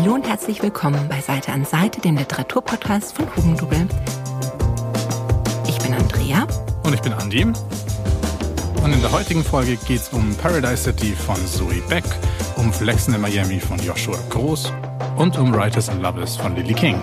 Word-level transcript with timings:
Hallo 0.00 0.14
und 0.14 0.26
herzlich 0.26 0.62
willkommen 0.62 1.10
bei 1.10 1.20
Seite 1.20 1.52
an 1.52 1.66
Seite, 1.66 2.00
dem 2.00 2.16
Literaturpodcast 2.16 3.14
von 3.14 3.26
Hugendubel. 3.36 3.86
Ich 5.68 5.78
bin 5.80 5.92
Andrea. 5.92 6.46
Und 6.84 6.94
ich 6.94 7.02
bin 7.02 7.12
Andi. 7.12 7.44
Und 7.44 8.92
in 8.94 9.00
der 9.02 9.12
heutigen 9.12 9.44
Folge 9.44 9.76
geht 9.76 10.00
es 10.00 10.08
um 10.08 10.34
Paradise 10.36 10.84
City 10.84 11.12
von 11.12 11.36
Zoe 11.46 11.82
Beck, 11.90 12.04
um 12.56 12.72
Flexen 12.72 13.12
in 13.12 13.20
Miami 13.20 13.60
von 13.60 13.78
Joshua 13.80 14.16
Groß 14.30 14.72
und 15.16 15.36
um 15.36 15.52
Writers 15.52 15.90
and 15.90 16.00
Lovers 16.00 16.34
von 16.34 16.56
Lily 16.56 16.72
King. 16.72 17.02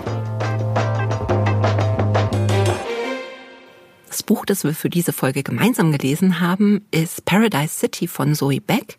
Das 4.08 4.24
Buch, 4.24 4.44
das 4.44 4.64
wir 4.64 4.74
für 4.74 4.90
diese 4.90 5.12
Folge 5.12 5.44
gemeinsam 5.44 5.92
gelesen 5.92 6.40
haben, 6.40 6.84
ist 6.90 7.24
Paradise 7.24 7.74
City 7.74 8.08
von 8.08 8.34
Zoe 8.34 8.60
Beck. 8.60 8.98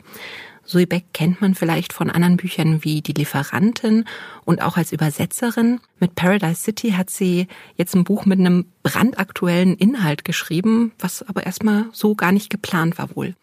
Zoe 0.69 0.85
Beck 0.85 1.05
kennt 1.13 1.41
man 1.41 1.55
vielleicht 1.55 1.93
von 1.93 2.11
anderen 2.11 2.37
Büchern 2.37 2.83
wie 2.83 3.01
Die 3.01 3.13
Lieferantin 3.13 4.05
und 4.45 4.61
auch 4.61 4.77
als 4.77 4.91
Übersetzerin. 4.91 5.79
Mit 5.99 6.13
Paradise 6.13 6.61
City 6.61 6.91
hat 6.91 7.09
sie 7.09 7.47
jetzt 7.75 7.95
ein 7.95 8.03
Buch 8.03 8.25
mit 8.25 8.39
einem 8.39 8.67
brandaktuellen 8.83 9.75
Inhalt 9.75 10.23
geschrieben, 10.23 10.91
was 10.99 11.23
aber 11.23 11.45
erstmal 11.45 11.85
so 11.91 12.13
gar 12.13 12.31
nicht 12.31 12.51
geplant 12.51 12.99
war 12.99 13.15
wohl. 13.15 13.35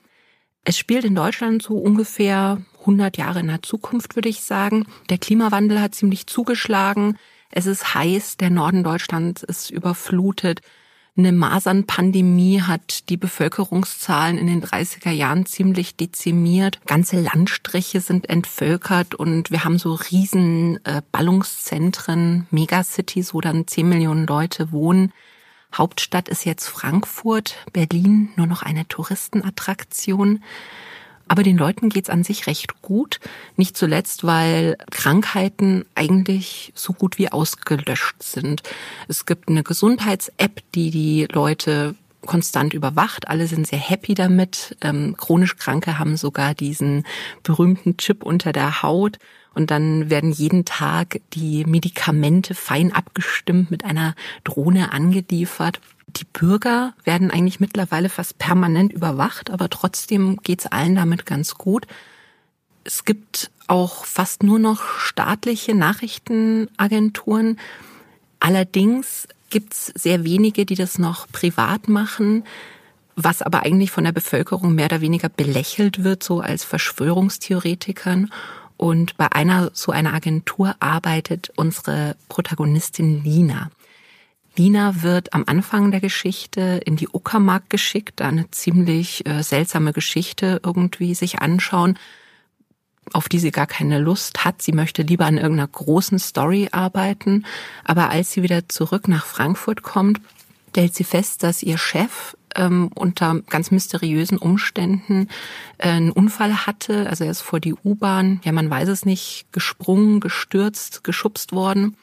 Es 0.63 0.79
spielt 0.79 1.05
in 1.05 1.17
Deutschland 1.17 1.63
so 1.63 1.75
ungefähr 1.75 2.63
100 2.81 3.17
Jahre 3.17 3.41
in 3.41 3.49
der 3.49 3.63
Zukunft, 3.63 4.15
würde 4.15 4.29
ich 4.29 4.43
sagen. 4.43 4.87
Der 5.11 5.19
Klimawandel 5.19 5.81
hat 5.81 5.97
ziemlich 5.97 6.29
zugeschlagen. 6.29 7.19
Es 7.51 7.67
ist 7.67 7.95
heiß, 7.95 8.37
der 8.37 8.51
Norden 8.51 8.85
Deutschlands 8.85 9.43
ist 9.43 9.71
überflutet. 9.71 10.61
Eine 11.19 11.33
Masernpandemie 11.33 12.61
hat 12.61 13.09
die 13.09 13.17
Bevölkerungszahlen 13.17 14.37
in 14.37 14.49
den 14.49 14.63
30er 14.63 15.11
Jahren 15.11 15.47
ziemlich 15.47 15.97
dezimiert. 15.97 16.79
Ganze 16.85 17.23
Landstriche 17.23 18.03
sind 18.03 18.29
entvölkert 18.29 19.15
und 19.15 19.51
wir 19.51 19.65
haben 19.65 19.79
so 19.79 19.95
riesen 19.95 20.79
äh, 20.85 21.01
Ballungszentren, 21.13 22.47
Megacities, 22.51 23.33
wo 23.33 23.41
dann 23.41 23.67
10 23.67 23.89
Millionen 23.89 24.27
Leute 24.27 24.73
wohnen. 24.73 25.11
Hauptstadt 25.75 26.29
ist 26.29 26.45
jetzt 26.45 26.69
Frankfurt, 26.69 27.57
Berlin 27.73 28.29
nur 28.37 28.47
noch 28.47 28.63
eine 28.63 28.87
Touristenattraktion. 28.87 30.43
Aber 31.29 31.43
den 31.43 31.57
Leuten 31.57 31.89
geht's 31.89 32.11
an 32.11 32.25
sich 32.25 32.47
recht 32.47 32.83
gut. 32.83 33.21
Nicht 33.57 33.77
zuletzt, 33.77 34.25
weil 34.25 34.77
Krankheiten 34.91 35.85
eigentlich 35.95 36.73
so 36.75 36.93
gut 36.93 37.19
wie 37.19 37.33
ausgelöscht 37.33 38.23
sind. 38.23 38.63
Es 39.09 39.27
gibt 39.27 39.49
eine 39.49 39.63
Gesundheits-App, 39.63 40.63
die 40.75 40.91
die 40.91 41.27
Leute 41.31 41.97
konstant 42.27 42.75
überwacht. 42.75 43.29
Alle 43.29 43.47
sind 43.47 43.67
sehr 43.67 43.79
happy 43.79 44.15
damit. 44.15 44.77
Ähm, 44.83 45.17
chronisch 45.17 45.57
Kranke 45.57 45.99
haben 45.99 46.17
sogar 46.17 46.55
diesen 46.55 47.05
berühmten 47.43 47.97
Chip 47.97 48.23
unter 48.23 48.53
der 48.53 48.83
Haut. 48.83 49.19
Und 49.55 49.71
dann 49.71 50.11
werden 50.11 50.33
jeden 50.33 50.67
Tag 50.67 51.21
die 51.33 51.65
Medikamente 51.65 52.55
fein 52.55 52.93
abgestimmt 52.93 53.71
mit 53.71 53.85
einer 53.85 54.15
Drohne 54.45 54.93
angeliefert. 54.93 55.81
Die 56.09 56.25
Bürger 56.25 56.95
werden 57.05 57.31
eigentlich 57.31 57.61
mittlerweile 57.61 58.09
fast 58.09 58.39
permanent 58.39 58.93
überwacht, 58.93 59.51
aber 59.51 59.69
trotzdem 59.69 60.37
geht's 60.43 60.67
allen 60.67 60.95
damit 60.95 61.27
ganz 61.27 61.55
gut. 61.57 61.87
Es 62.85 63.05
gibt 63.05 63.51
auch 63.67 64.05
fast 64.05 64.43
nur 64.43 64.59
noch 64.59 64.99
staatliche 64.99 65.75
Nachrichtenagenturen. 65.75 67.59
Allerdings 68.39 69.27
gibt's 69.51 69.87
sehr 69.95 70.25
wenige, 70.25 70.65
die 70.65 70.75
das 70.75 70.99
noch 70.99 71.27
privat 71.33 71.89
machen, 71.89 72.45
was 73.17 73.43
aber 73.43 73.63
eigentlich 73.63 73.91
von 73.91 74.05
der 74.05 74.13
Bevölkerung 74.13 74.75
mehr 74.75 74.87
oder 74.87 75.01
weniger 75.01 75.29
belächelt 75.29 76.05
wird, 76.05 76.23
so 76.23 76.41
als 76.41 76.65
Verschwörungstheoretikern. 76.65 78.31
Und 78.77 79.17
bei 79.17 79.33
einer 79.33 79.71
so 79.73 79.91
einer 79.91 80.13
Agentur 80.13 80.77
arbeitet 80.81 81.51
unsere 81.57 82.15
Protagonistin 82.29 83.25
Lina. 83.25 83.71
Lina 84.57 85.03
wird 85.03 85.33
am 85.35 85.45
Anfang 85.47 85.91
der 85.91 86.01
Geschichte 86.01 86.81
in 86.85 86.97
die 86.97 87.09
Uckermark 87.09 87.69
geschickt, 87.69 88.23
eine 88.23 88.51
ziemlich 88.51 89.27
äh, 89.27 89.43
seltsame 89.43 89.93
Geschichte 89.93 90.61
irgendwie 90.65 91.15
sich 91.15 91.41
anschauen, 91.41 91.99
auf 93.13 93.29
die 93.29 93.39
sie 93.39 93.51
gar 93.51 93.67
keine 93.67 93.99
Lust 93.99 94.45
hat. 94.45 94.63
Sie 94.63 94.73
möchte 94.73 95.03
lieber 95.03 95.27
an 95.27 95.37
irgendeiner 95.37 95.69
großen 95.69 96.19
Story 96.19 96.69
arbeiten. 96.73 97.45
Aber 97.85 98.11
als 98.11 98.33
sie 98.33 98.43
wieder 98.43 98.69
zurück 98.69 99.09
nach 99.09 99.27
Frankfurt 99.27 99.83
kommt, 99.83 100.21
stellt 100.71 100.95
sie 100.95 101.05
fest, 101.05 101.43
dass 101.43 101.63
ihr 101.63 101.79
Chef 101.79 102.37
ähm, 102.55 102.91
unter 102.95 103.41
ganz 103.49 103.71
mysteriösen 103.71 104.39
Umständen 104.39 105.29
äh, 105.79 105.89
einen 105.89 106.11
Unfall 106.11 106.67
hatte. 106.67 107.09
Also 107.09 107.25
er 107.25 107.31
ist 107.31 107.43
vor 107.43 107.61
die 107.61 107.75
U-Bahn, 107.75 108.41
ja 108.45 108.53
man 108.53 108.69
weiß 108.69 108.89
es 108.89 109.05
nicht, 109.05 109.47
gesprungen, 109.53 110.21
gestürzt, 110.21 111.05
geschubst 111.05 111.53
worden. 111.53 111.97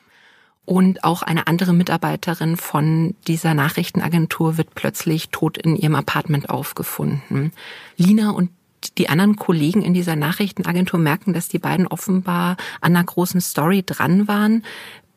Und 0.66 1.04
auch 1.04 1.24
eine 1.24 1.48
andere 1.48 1.74
Mitarbeiterin 1.74 2.56
von 2.56 3.16
dieser 3.28 3.54
Nachrichtenagentur 3.54 4.58
wird 4.58 4.76
plötzlich 4.76 5.30
tot 5.30 5.58
in 5.58 5.76
ihrem 5.76 5.96
Apartment 5.96 6.50
aufgefunden. 6.50 7.52
Lina 7.98 8.30
und 8.30 8.50
die 8.98 9.10
anderen 9.10 9.36
Kollegen 9.36 9.82
in 9.82 9.94
dieser 9.94 10.16
Nachrichtenagentur 10.16 11.00
merken, 11.00 11.34
dass 11.34 11.48
die 11.50 11.60
beiden 11.60 11.88
offenbar 11.88 12.58
an 12.80 12.96
einer 12.96 13.04
großen 13.04 13.42
Story 13.42 13.84
dran 13.86 14.28
waren, 14.28 14.64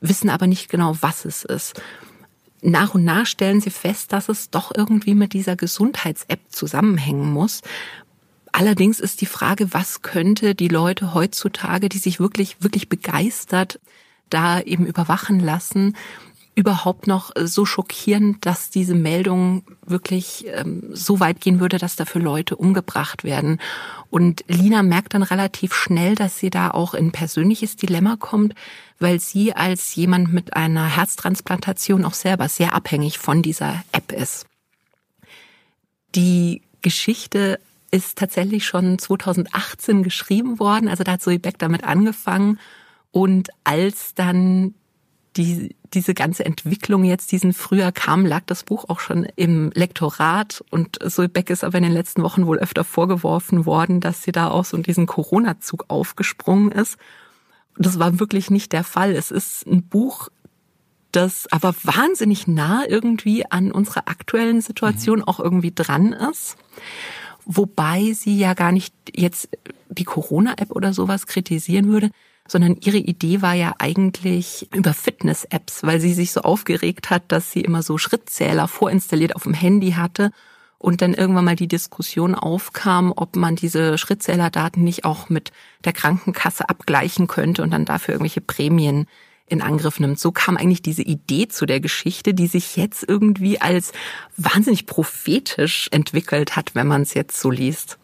wissen 0.00 0.30
aber 0.30 0.46
nicht 0.46 0.68
genau, 0.68 0.96
was 1.00 1.24
es 1.24 1.44
ist. 1.44 1.80
Nach 2.62 2.94
und 2.94 3.04
nach 3.04 3.26
stellen 3.26 3.60
sie 3.60 3.70
fest, 3.70 4.12
dass 4.12 4.28
es 4.28 4.50
doch 4.50 4.72
irgendwie 4.74 5.14
mit 5.14 5.32
dieser 5.32 5.56
Gesundheits-App 5.56 6.40
zusammenhängen 6.48 7.30
muss. 7.30 7.62
Allerdings 8.50 8.98
ist 8.98 9.20
die 9.20 9.26
Frage, 9.26 9.72
was 9.72 10.02
könnte 10.02 10.54
die 10.54 10.68
Leute 10.68 11.14
heutzutage, 11.14 11.88
die 11.88 11.98
sich 11.98 12.18
wirklich, 12.18 12.56
wirklich 12.60 12.88
begeistert 12.88 13.78
da 14.30 14.60
eben 14.60 14.86
überwachen 14.86 15.40
lassen, 15.40 15.94
überhaupt 16.56 17.06
noch 17.06 17.32
so 17.38 17.66
schockieren, 17.66 18.38
dass 18.40 18.70
diese 18.70 18.94
Meldung 18.94 19.62
wirklich 19.84 20.46
ähm, 20.48 20.84
so 20.90 21.20
weit 21.20 21.40
gehen 21.40 21.60
würde, 21.60 21.76
dass 21.76 21.96
dafür 21.96 22.22
Leute 22.22 22.56
umgebracht 22.56 23.24
werden. 23.24 23.60
Und 24.08 24.42
Lina 24.48 24.82
merkt 24.82 25.12
dann 25.12 25.22
relativ 25.22 25.74
schnell, 25.74 26.14
dass 26.14 26.38
sie 26.38 26.48
da 26.48 26.70
auch 26.70 26.94
in 26.94 27.12
persönliches 27.12 27.76
Dilemma 27.76 28.16
kommt, 28.16 28.54
weil 28.98 29.20
sie 29.20 29.54
als 29.54 29.94
jemand 29.96 30.32
mit 30.32 30.56
einer 30.56 30.86
Herztransplantation 30.86 32.06
auch 32.06 32.14
selber 32.14 32.48
sehr 32.48 32.72
abhängig 32.72 33.18
von 33.18 33.42
dieser 33.42 33.84
App 33.92 34.10
ist. 34.12 34.46
Die 36.14 36.62
Geschichte 36.80 37.60
ist 37.90 38.16
tatsächlich 38.16 38.64
schon 38.64 38.98
2018 38.98 40.02
geschrieben 40.02 40.58
worden, 40.58 40.88
also 40.88 41.04
da 41.04 41.12
hat 41.12 41.22
Zoe 41.22 41.38
Beck 41.38 41.58
damit 41.58 41.84
angefangen 41.84 42.58
und 43.10 43.48
als 43.64 44.14
dann 44.14 44.74
die, 45.36 45.76
diese 45.92 46.14
ganze 46.14 46.44
Entwicklung 46.44 47.04
jetzt 47.04 47.30
diesen 47.32 47.52
Frühjahr 47.52 47.92
kam, 47.92 48.24
lag 48.24 48.42
das 48.46 48.64
Buch 48.64 48.86
auch 48.88 49.00
schon 49.00 49.24
im 49.36 49.70
Lektorat 49.74 50.64
und 50.70 50.98
Zoe 51.10 51.28
Beck 51.28 51.50
ist 51.50 51.64
aber 51.64 51.78
in 51.78 51.84
den 51.84 51.92
letzten 51.92 52.22
Wochen 52.22 52.46
wohl 52.46 52.58
öfter 52.58 52.84
vorgeworfen 52.84 53.66
worden, 53.66 54.00
dass 54.00 54.22
sie 54.22 54.32
da 54.32 54.48
auch 54.48 54.64
so 54.64 54.76
in 54.76 54.82
diesen 54.82 55.06
Corona-Zug 55.06 55.84
aufgesprungen 55.88 56.72
ist. 56.72 56.96
Und 57.76 57.86
das 57.86 57.98
war 57.98 58.18
wirklich 58.18 58.50
nicht 58.50 58.72
der 58.72 58.84
Fall. 58.84 59.12
Es 59.12 59.30
ist 59.30 59.66
ein 59.66 59.82
Buch, 59.82 60.28
das 61.12 61.46
aber 61.50 61.74
wahnsinnig 61.82 62.46
nah 62.46 62.84
irgendwie 62.86 63.50
an 63.50 63.72
unserer 63.72 64.08
aktuellen 64.08 64.60
Situation 64.60 65.22
auch 65.22 65.40
irgendwie 65.40 65.72
dran 65.74 66.12
ist. 66.12 66.56
Wobei 67.44 68.12
sie 68.12 68.38
ja 68.38 68.54
gar 68.54 68.72
nicht 68.72 68.94
jetzt 69.14 69.48
die 69.88 70.04
Corona-App 70.04 70.72
oder 70.72 70.92
sowas 70.92 71.26
kritisieren 71.26 71.88
würde, 71.88 72.10
sondern 72.48 72.76
ihre 72.80 72.98
Idee 72.98 73.42
war 73.42 73.54
ja 73.54 73.74
eigentlich 73.78 74.68
über 74.74 74.94
Fitness-Apps, 74.94 75.82
weil 75.82 76.00
sie 76.00 76.14
sich 76.14 76.32
so 76.32 76.42
aufgeregt 76.42 77.10
hat, 77.10 77.24
dass 77.28 77.52
sie 77.52 77.60
immer 77.60 77.82
so 77.82 77.98
Schrittzähler 77.98 78.68
vorinstalliert 78.68 79.36
auf 79.36 79.44
dem 79.44 79.54
Handy 79.54 79.92
hatte 79.92 80.30
und 80.78 81.02
dann 81.02 81.14
irgendwann 81.14 81.44
mal 81.44 81.56
die 81.56 81.68
Diskussion 81.68 82.34
aufkam, 82.34 83.12
ob 83.14 83.36
man 83.36 83.56
diese 83.56 83.98
Schrittzählerdaten 83.98 84.84
nicht 84.84 85.04
auch 85.04 85.28
mit 85.28 85.52
der 85.84 85.92
Krankenkasse 85.92 86.68
abgleichen 86.68 87.26
könnte 87.26 87.62
und 87.62 87.70
dann 87.70 87.84
dafür 87.84 88.14
irgendwelche 88.14 88.40
Prämien 88.40 89.06
in 89.48 89.62
Angriff 89.62 90.00
nimmt. 90.00 90.18
So 90.18 90.32
kam 90.32 90.56
eigentlich 90.56 90.82
diese 90.82 91.02
Idee 91.02 91.48
zu 91.48 91.66
der 91.66 91.80
Geschichte, 91.80 92.34
die 92.34 92.46
sich 92.46 92.76
jetzt 92.76 93.04
irgendwie 93.08 93.60
als 93.60 93.92
wahnsinnig 94.36 94.86
prophetisch 94.86 95.88
entwickelt 95.92 96.56
hat, 96.56 96.74
wenn 96.74 96.86
man 96.86 97.02
es 97.02 97.14
jetzt 97.14 97.40
so 97.40 97.50
liest. 97.50 97.98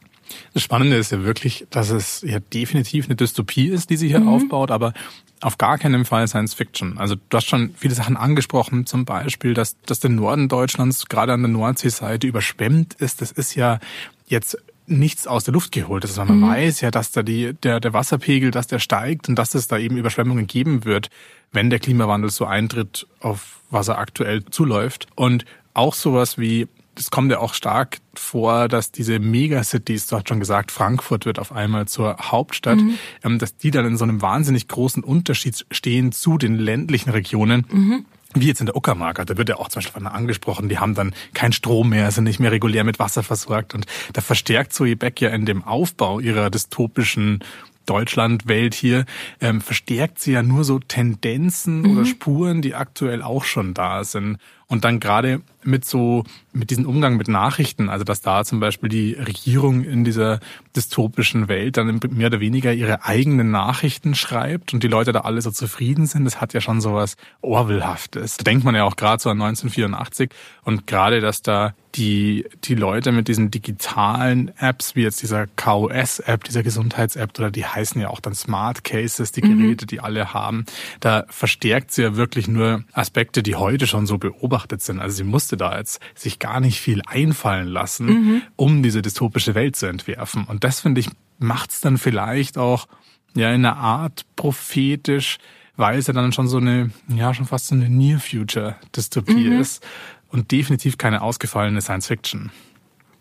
Das 0.55 0.62
Spannende 0.62 0.96
ist 0.96 1.12
ja 1.12 1.23
wirklich, 1.23 1.67
dass 1.70 1.90
es 1.90 2.23
ja 2.23 2.40
definitiv 2.40 3.06
eine 3.06 3.17
Dystopie 3.17 3.69
ist, 3.69 3.90
die 3.90 3.96
sie 3.96 4.08
hier 4.08 4.20
mhm. 4.20 4.29
aufbaut, 4.29 4.70
aber 4.70 4.93
auf 5.40 5.58
gar 5.58 5.79
keinen 5.79 6.05
Fall 6.05 6.29
Science 6.29 6.55
Fiction. 6.55 6.99
Also 6.99 7.17
du 7.17 7.37
hast 7.37 7.46
schon 7.46 7.75
viele 7.76 7.94
Sachen 7.94 8.17
angesprochen, 8.17 8.87
zum 8.87 9.05
Beispiel, 9.05 9.55
dass, 9.55 9.76
dass 9.82 10.00
der 10.00 10.11
Norden 10.11 10.49
Deutschlands 10.49 11.06
gerade 11.06 11.32
an 11.32 11.43
der 11.43 11.50
Nordseeseite 11.50 12.26
überschwemmt 12.26 12.94
ist. 12.94 13.20
Das 13.20 13.32
ist 13.32 13.55
ja 13.55 13.81
jetzt 14.26 14.56
nichts 14.87 15.26
aus 15.26 15.44
der 15.44 15.55
Luft 15.55 15.73
geholt. 15.73 16.05
Das 16.05 16.12
ist, 16.12 16.17
man 16.17 16.38
mhm. 16.38 16.49
weiß 16.49 16.81
ja, 16.81 16.90
dass 16.90 17.11
da 17.11 17.23
die, 17.23 17.55
der, 17.55 17.81
der 17.81 17.93
Wasserpegel, 17.93 18.50
dass 18.50 18.67
der 18.67 18.78
steigt 18.78 19.28
und 19.28 19.37
dass 19.37 19.55
es 19.55 19.69
da 19.69 19.78
eben 19.78 19.96
Überschwemmungen 19.96 20.46
geben 20.46 20.85
wird, 20.85 21.11
wenn 21.50 21.70
der 21.70 21.78
Klimawandel 21.78 22.31
so 22.31 22.46
eintritt, 22.46 23.06
auf 23.20 23.61
was 23.70 23.88
er 23.88 23.99
aktuell 23.99 24.44
zuläuft. 24.46 25.06
Und 25.14 25.44
auch 25.75 25.94
sowas 25.94 26.38
wie 26.38 26.69
es 26.97 27.11
kommt 27.11 27.31
ja 27.31 27.39
auch 27.39 27.55
stark 27.55 27.99
vor, 28.15 28.69
dass 28.69 28.93
diese 28.93 29.19
Megacities, 29.19 30.06
du 30.06 30.17
hast 30.17 30.29
schon 30.29 30.41
gesagt, 30.41 30.71
Frankfurt 30.71 31.27
wird 31.27 31.39
auf 31.39 31.53
einmal 31.53 31.87
zur 31.89 32.17
Hauptstadt, 32.19 32.79
mhm. 32.79 32.99
Ähm, 33.25 33.39
dass 33.39 33.56
die 33.56 33.71
dann 33.71 33.87
in 33.87 33.97
so 33.97 34.05
einem 34.05 34.23
wahnsinnig 34.23 34.69
großen 34.69 35.03
Unterschied 35.03 35.67
stehen 35.71 36.12
zu 36.12 36.39
den 36.39 36.56
ländlichen 36.56 37.11
Regionen. 37.11 37.67
Mhm 37.71 38.05
wie 38.35 38.47
jetzt 38.47 38.61
in 38.61 38.67
der 38.67 38.77
Uckermark, 38.77 39.25
da 39.27 39.37
wird 39.37 39.49
ja 39.50 39.56
auch 39.56 39.69
zum 39.69 39.83
Beispiel 39.83 40.06
angesprochen, 40.06 40.71
die 40.71 40.79
haben 40.79 40.94
dann 40.94 41.15
keinen 41.35 41.53
Strom 41.53 41.91
mehr, 41.91 42.11
sind 42.11 42.25
nicht 42.25 42.41
mehr 42.41 42.50
regulär 42.50 42.85
mit 42.85 42.99
Wasser 42.99 43.23
versorgt 43.23 43.75
und 43.75 43.87
da 44.12 44.21
verstärkt 44.21 44.73
Zoe 44.73 44.97
Beck 44.97 45.21
ja 45.21 45.31
in 45.31 45.45
dem 45.45 45.65
Aufbau 45.65 46.21
ihrer 46.21 46.49
dystopischen 46.49 47.45
Deutschland-Welt 47.87 48.75
hier, 48.75 49.05
ähm, 49.41 49.61
verstärkt 49.61 50.21
sie 50.21 50.33
ja 50.33 50.43
nur 50.43 50.65
so 50.65 50.79
Tendenzen 50.79 51.83
mhm. 51.83 51.91
oder 51.91 52.06
Spuren, 52.06 52.62
die 52.62 52.75
aktuell 52.75 53.23
auch 53.23 53.45
schon 53.45 53.75
da 53.75 54.05
sind. 54.05 54.38
Und 54.67 54.85
dann 54.85 55.00
gerade 55.00 55.43
mit 55.64 55.85
so, 55.85 56.25
mit 56.53 56.70
diesem 56.70 56.87
Umgang 56.87 57.17
mit 57.17 57.29
Nachrichten, 57.29 57.88
also 57.88 58.05
dass 58.05 58.20
da 58.20 58.44
zum 58.44 58.61
Beispiel 58.61 58.88
die 58.88 59.14
Regierung 59.14 59.85
in 59.85 60.05
dieser 60.05 60.41
dystopischen 60.76 61.49
Welt 61.49 61.76
dann 61.76 62.00
mehr 62.11 62.29
oder 62.29 62.41
weniger 62.41 62.73
ihre 62.73 63.05
eigenen 63.05 63.50
Nachrichten 63.50 64.14
schreibt 64.14 64.75
und 64.75 64.82
die 64.82 64.88
Leute 64.88 65.12
da 65.12 65.20
alle 65.20 65.41
so 65.43 65.50
zufrieden 65.50 66.06
sind, 66.06 66.25
das 66.25 66.41
hat 66.41 66.55
ja 66.55 66.61
schon 66.61 66.81
so 66.81 66.94
was 66.94 67.17
Orwellhaftes. 67.41 68.37
Da 68.37 68.44
denkt 68.44 68.64
man 68.64 68.75
ja 68.75 68.85
auch 68.85 68.97
gerade 68.97 69.23
so 69.23 69.31
an 69.31 69.41
1984 69.41 70.31
und 70.64 70.87
gerade, 70.87 71.20
dass 71.20 71.43
da 71.43 71.75
die, 71.94 72.47
die 72.64 72.75
Leute 72.75 73.12
mit 73.12 73.29
diesen 73.29 73.50
digitalen 73.50 74.50
Apps, 74.59 74.97
wie 74.97 75.03
jetzt 75.03 75.23
dieser 75.23 75.47
KOS-App, 75.47 76.44
dieser 76.44 76.62
Gesundheits-App, 76.62 77.38
oder 77.38 77.50
die 77.50 77.67
heißen 77.67 78.00
ja 78.00 78.09
auch 78.09 78.20
dann 78.20 78.35
Smart 78.35 78.85
Cases, 78.85 79.32
die 79.32 79.43
mhm. 79.43 79.59
Geräte, 79.59 79.85
mhm. 79.85 79.88
die 79.88 80.00
alle 80.00 80.32
haben, 80.32 80.64
da 81.00 81.25
verstärkt 81.29 81.93
sie 81.93 82.03
ja 82.03 82.17
wirklich 82.17 82.49
nur 82.49 82.85
Aspekte, 82.93 83.43
die 83.43 83.56
heute 83.56 83.87
schon 83.87 84.06
so 84.06 84.19
beobachtet 84.19 84.82
sind. 84.82 85.00
Also 85.00 85.17
sie 85.17 85.25
musste 85.52 85.56
da 85.56 85.78
jetzt 85.78 86.00
sich 86.14 86.38
gar 86.38 86.60
nicht 86.60 86.81
viel 86.81 87.02
einfallen 87.06 87.69
lassen, 87.69 88.06
mhm. 88.06 88.43
um 88.56 88.82
diese 88.82 89.02
dystopische 89.02 89.54
Welt 89.54 89.76
zu 89.76 89.87
entwerfen. 89.87 90.44
Und 90.44 90.64
das 90.64 90.81
finde 90.81 91.00
ich 91.00 91.08
macht's 91.38 91.81
dann 91.81 91.99
vielleicht 91.99 92.56
auch 92.56 92.87
ja 93.34 93.49
in 93.49 93.64
einer 93.64 93.76
Art 93.76 94.25
prophetisch, 94.37 95.38
weil 95.76 95.99
es 95.99 96.06
ja 96.06 96.14
dann 96.14 96.32
schon 96.32 96.49
so 96.49 96.58
eine 96.58 96.90
ja 97.08 97.34
schon 97.34 97.46
fast 97.46 97.66
so 97.66 97.75
eine 97.75 97.88
Near 97.88 98.20
Future 98.20 98.76
Dystopie 98.96 99.49
mhm. 99.50 99.60
ist 99.60 99.84
und 100.31 100.50
definitiv 100.52 100.96
keine 100.96 101.22
ausgefallene 101.22 101.81
Science 101.81 102.06
Fiction. 102.06 102.50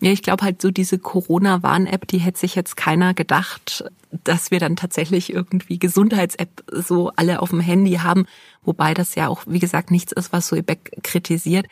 Ja, 0.03 0.11
ich 0.11 0.23
glaube 0.23 0.43
halt 0.43 0.61
so 0.61 0.71
diese 0.71 0.97
Corona-Warn-App, 0.97 2.07
die 2.07 2.17
hätte 2.17 2.39
sich 2.39 2.55
jetzt 2.55 2.75
keiner 2.75 3.13
gedacht, 3.13 3.83
dass 4.23 4.49
wir 4.49 4.59
dann 4.59 4.75
tatsächlich 4.75 5.31
irgendwie 5.31 5.77
Gesundheits-App 5.77 6.63
so 6.71 7.11
alle 7.15 7.39
auf 7.39 7.51
dem 7.51 7.59
Handy 7.59 7.93
haben, 7.93 8.25
wobei 8.63 8.95
das 8.95 9.13
ja 9.13 9.27
auch, 9.27 9.43
wie 9.45 9.59
gesagt, 9.59 9.91
nichts 9.91 10.11
ist, 10.11 10.33
was 10.33 10.47
so 10.47 10.55
Ebeck 10.55 10.91
kritisiert, 11.03 11.67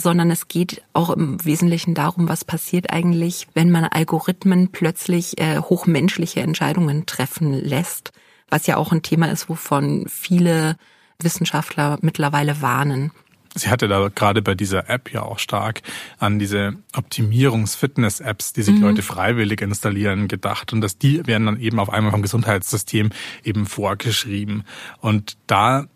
sondern 0.00 0.30
es 0.30 0.48
geht 0.48 0.82
auch 0.92 1.10
im 1.10 1.44
Wesentlichen 1.44 1.94
darum, 1.94 2.28
was 2.28 2.44
passiert 2.44 2.92
eigentlich, 2.92 3.46
wenn 3.54 3.70
man 3.70 3.84
Algorithmen 3.84 4.72
plötzlich 4.72 5.38
äh, 5.40 5.58
hochmenschliche 5.58 6.40
Entscheidungen 6.40 7.06
treffen 7.06 7.52
lässt, 7.52 8.12
was 8.48 8.66
ja 8.66 8.76
auch 8.76 8.92
ein 8.92 9.02
Thema 9.02 9.26
ist, 9.30 9.48
wovon 9.48 10.06
viele 10.08 10.76
Wissenschaftler 11.20 11.98
mittlerweile 12.00 12.62
warnen. 12.62 13.12
Sie 13.54 13.68
hatte 13.68 13.88
da 13.88 14.08
gerade 14.14 14.42
bei 14.42 14.54
dieser 14.54 14.88
App 14.88 15.12
ja 15.12 15.22
auch 15.22 15.40
stark 15.40 15.82
an 16.18 16.38
diese 16.38 16.74
Optimierungs-Fitness-Apps, 16.94 18.52
die 18.52 18.62
sich 18.62 18.76
mhm. 18.76 18.82
Leute 18.82 19.02
freiwillig 19.02 19.60
installieren, 19.60 20.28
gedacht. 20.28 20.72
Und 20.72 20.80
dass 20.82 20.98
die 20.98 21.26
werden 21.26 21.46
dann 21.46 21.60
eben 21.60 21.80
auf 21.80 21.90
einmal 21.90 22.12
vom 22.12 22.22
Gesundheitssystem 22.22 23.10
eben 23.42 23.66
vorgeschrieben. 23.66 24.62
Und 25.00 25.36
da 25.48 25.86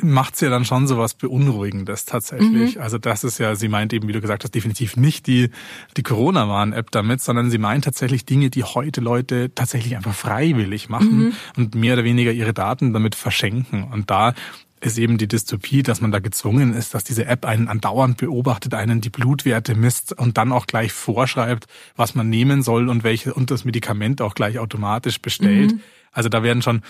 macht 0.00 0.36
sie 0.36 0.46
ja 0.46 0.50
dann 0.50 0.64
schon 0.64 0.86
so 0.86 0.96
was 0.96 1.14
Beunruhigendes 1.14 2.04
tatsächlich. 2.04 2.76
Mhm. 2.76 2.82
Also 2.82 2.98
das 2.98 3.24
ist 3.24 3.38
ja, 3.38 3.54
sie 3.54 3.68
meint 3.68 3.92
eben, 3.92 4.08
wie 4.08 4.12
du 4.12 4.20
gesagt 4.20 4.44
hast, 4.44 4.54
definitiv 4.54 4.96
nicht 4.96 5.26
die, 5.26 5.50
die 5.96 6.02
Corona-Warn-App 6.02 6.90
damit, 6.90 7.20
sondern 7.20 7.50
sie 7.50 7.58
meint 7.58 7.84
tatsächlich 7.84 8.24
Dinge, 8.24 8.48
die 8.50 8.64
heute 8.64 9.00
Leute 9.00 9.54
tatsächlich 9.54 9.96
einfach 9.96 10.14
freiwillig 10.14 10.88
machen 10.88 11.18
mhm. 11.18 11.32
und 11.56 11.74
mehr 11.74 11.94
oder 11.94 12.04
weniger 12.04 12.32
ihre 12.32 12.54
Daten 12.54 12.92
damit 12.92 13.14
verschenken. 13.14 13.84
Und 13.84 14.10
da 14.10 14.34
ist 14.80 14.98
eben 14.98 15.16
die 15.16 15.28
Dystopie, 15.28 15.82
dass 15.82 16.00
man 16.00 16.10
da 16.10 16.18
gezwungen 16.18 16.74
ist, 16.74 16.94
dass 16.94 17.04
diese 17.04 17.26
App 17.26 17.44
einen 17.44 17.68
andauernd 17.68 18.16
beobachtet, 18.16 18.74
einen 18.74 19.00
die 19.00 19.10
Blutwerte 19.10 19.74
misst 19.74 20.12
und 20.18 20.38
dann 20.38 20.52
auch 20.52 20.66
gleich 20.66 20.92
vorschreibt, 20.92 21.66
was 21.96 22.14
man 22.14 22.28
nehmen 22.28 22.62
soll 22.62 22.88
und 22.88 23.04
welche 23.04 23.32
und 23.34 23.50
das 23.50 23.64
Medikament 23.64 24.20
auch 24.20 24.34
gleich 24.34 24.58
automatisch 24.58 25.20
bestellt. 25.20 25.72
Mhm. 25.72 25.80
Also 26.10 26.28
da 26.28 26.42
werden 26.42 26.62
schon 26.62 26.82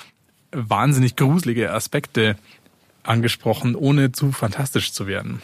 wahnsinnig 0.53 1.17
gruselige 1.17 1.73
Aspekte 1.73 2.37
angesprochen, 3.03 3.75
ohne 3.75 4.13
zu 4.13 4.33
fantastisch 4.33 4.93
zu 4.93 5.07
werden. 5.07 5.43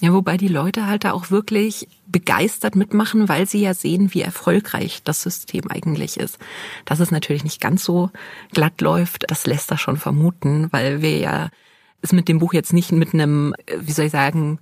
Ja, 0.00 0.14
wobei 0.14 0.38
die 0.38 0.48
Leute 0.48 0.86
halt 0.86 1.04
da 1.04 1.12
auch 1.12 1.30
wirklich 1.30 1.86
begeistert 2.06 2.74
mitmachen, 2.74 3.28
weil 3.28 3.46
sie 3.46 3.60
ja 3.60 3.74
sehen, 3.74 4.14
wie 4.14 4.22
erfolgreich 4.22 5.02
das 5.04 5.22
System 5.22 5.70
eigentlich 5.70 6.18
ist. 6.18 6.38
Dass 6.86 7.00
es 7.00 7.10
natürlich 7.10 7.44
nicht 7.44 7.60
ganz 7.60 7.84
so 7.84 8.10
glatt 8.52 8.80
läuft, 8.80 9.30
das 9.30 9.46
lässt 9.46 9.70
das 9.70 9.80
schon 9.80 9.98
vermuten, 9.98 10.68
weil 10.72 11.02
wir 11.02 11.18
ja 11.18 11.50
es 12.00 12.12
mit 12.12 12.28
dem 12.28 12.38
Buch 12.38 12.54
jetzt 12.54 12.72
nicht 12.72 12.92
mit 12.92 13.12
einem, 13.12 13.54
wie 13.78 13.92
soll 13.92 14.06
ich 14.06 14.12
sagen, 14.12 14.58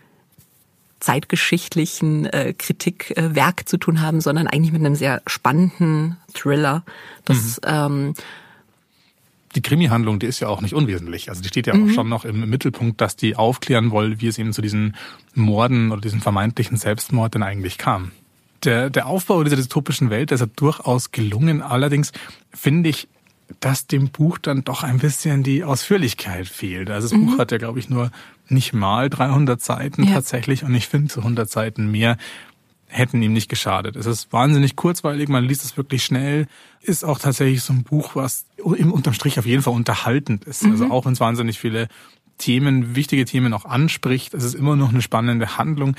zeitgeschichtlichen 0.98 2.26
äh, 2.26 2.52
Kritikwerk 2.52 3.60
äh, 3.60 3.64
zu 3.64 3.76
tun 3.76 4.00
haben, 4.00 4.20
sondern 4.20 4.48
eigentlich 4.48 4.72
mit 4.72 4.84
einem 4.84 4.96
sehr 4.96 5.22
spannenden 5.28 6.16
Thriller. 6.34 6.82
Das 7.24 7.60
mhm. 7.64 7.68
ähm, 7.68 8.14
die 9.54 9.62
Krimi-Handlung, 9.62 10.18
die 10.18 10.26
ist 10.26 10.40
ja 10.40 10.48
auch 10.48 10.60
nicht 10.60 10.74
unwesentlich. 10.74 11.28
Also 11.30 11.42
die 11.42 11.48
steht 11.48 11.66
ja 11.66 11.74
mhm. 11.74 11.90
auch 11.90 11.94
schon 11.94 12.08
noch 12.08 12.24
im 12.24 12.48
Mittelpunkt, 12.48 13.00
dass 13.00 13.16
die 13.16 13.36
aufklären 13.36 13.90
wollen, 13.90 14.20
wie 14.20 14.26
es 14.26 14.38
eben 14.38 14.52
zu 14.52 14.62
diesen 14.62 14.96
Morden 15.34 15.90
oder 15.92 16.00
diesen 16.00 16.20
vermeintlichen 16.20 16.76
Selbstmord 16.76 17.34
denn 17.34 17.42
eigentlich 17.42 17.78
kam. 17.78 18.12
Der, 18.64 18.90
der 18.90 19.06
Aufbau 19.06 19.44
dieser 19.44 19.56
dystopischen 19.56 20.10
Welt 20.10 20.32
ist 20.32 20.40
ja 20.40 20.46
durchaus 20.56 21.12
gelungen. 21.12 21.62
Allerdings 21.62 22.12
finde 22.52 22.90
ich, 22.90 23.08
dass 23.60 23.86
dem 23.86 24.08
Buch 24.08 24.38
dann 24.38 24.64
doch 24.64 24.82
ein 24.82 24.98
bisschen 24.98 25.42
die 25.42 25.64
Ausführlichkeit 25.64 26.48
fehlt. 26.48 26.90
Also 26.90 27.08
das 27.08 27.18
mhm. 27.18 27.26
Buch 27.26 27.38
hat 27.38 27.52
ja, 27.52 27.58
glaube 27.58 27.78
ich, 27.78 27.88
nur 27.88 28.10
nicht 28.48 28.72
mal 28.72 29.08
300 29.08 29.60
Seiten 29.60 30.04
ja. 30.04 30.14
tatsächlich 30.14 30.64
und 30.64 30.74
ich 30.74 30.88
finde 30.88 31.12
so 31.12 31.20
100 31.20 31.48
Seiten 31.48 31.90
mehr 31.90 32.16
hätten 32.88 33.22
ihm 33.22 33.32
nicht 33.32 33.48
geschadet. 33.48 33.96
Es 33.96 34.06
ist 34.06 34.32
wahnsinnig 34.32 34.74
kurzweilig, 34.76 35.28
man 35.28 35.44
liest 35.44 35.64
es 35.64 35.76
wirklich 35.76 36.04
schnell. 36.04 36.46
Ist 36.80 37.04
auch 37.04 37.18
tatsächlich 37.18 37.62
so 37.62 37.72
ein 37.72 37.84
Buch, 37.84 38.16
was 38.16 38.46
im 38.56 38.92
unterm 38.92 39.14
Strich 39.14 39.38
auf 39.38 39.46
jeden 39.46 39.62
Fall 39.62 39.74
unterhaltend 39.74 40.44
ist. 40.44 40.64
Also 40.64 40.68
mhm. 40.68 40.82
Also 40.82 40.94
auch 40.94 41.04
wenn 41.04 41.12
es 41.12 41.20
wahnsinnig 41.20 41.58
viele 41.58 41.88
Themen, 42.38 42.94
wichtige 42.96 43.24
Themen 43.24 43.52
auch 43.52 43.64
anspricht, 43.64 44.32
es 44.34 44.44
ist 44.44 44.54
immer 44.54 44.76
noch 44.76 44.90
eine 44.90 45.02
spannende 45.02 45.58
Handlung. 45.58 45.96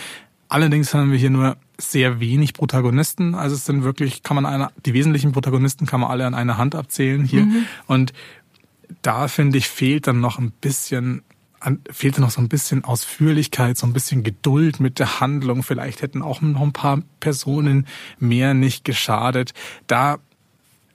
Allerdings 0.48 0.94
haben 0.94 1.12
wir 1.12 1.20
hier 1.20 1.30
nur 1.30 1.58
sehr 1.78 2.20
wenig 2.20 2.54
Protagonisten. 2.54 3.36
Also 3.36 3.56
es 3.56 3.66
sind 3.66 3.84
wirklich, 3.84 4.24
kann 4.24 4.36
man 4.36 4.48
eine, 4.48 4.70
die 4.86 4.94
wesentlichen 4.94 5.32
Protagonisten 5.32 5.86
kann 5.86 6.00
man 6.00 6.10
alle 6.10 6.26
an 6.26 6.34
einer 6.34 6.58
Hand 6.58 6.74
abzählen 6.74 7.24
hier. 7.24 7.46
Mhm. 7.46 7.66
Und 7.86 8.14
da 9.04 9.28
finde 9.28 9.60
ich 9.60 9.68
fehlt 9.68 10.08
dann 10.08 10.20
noch 10.20 10.40
ein 10.40 10.52
bisschen 10.52 11.22
fehlte 11.92 12.22
noch 12.22 12.32
so 12.32 12.42
ein 12.42 12.50
bisschen 12.50 12.84
Ausführlichkeit, 12.84 13.78
so 13.78 13.86
ein 13.86 13.94
bisschen 13.94 14.24
Geduld 14.24 14.80
mit 14.80 15.00
der 15.00 15.20
Handlung. 15.20 15.64
Vielleicht 15.64 16.02
hätten 16.02 16.22
auch 16.22 16.42
noch 16.42 16.62
ein 16.62 16.74
paar 16.74 17.02
Personen 17.20 17.88
mehr 18.18 18.54
nicht 18.54 18.86
geschadet. 18.86 19.54
Da 19.88 20.20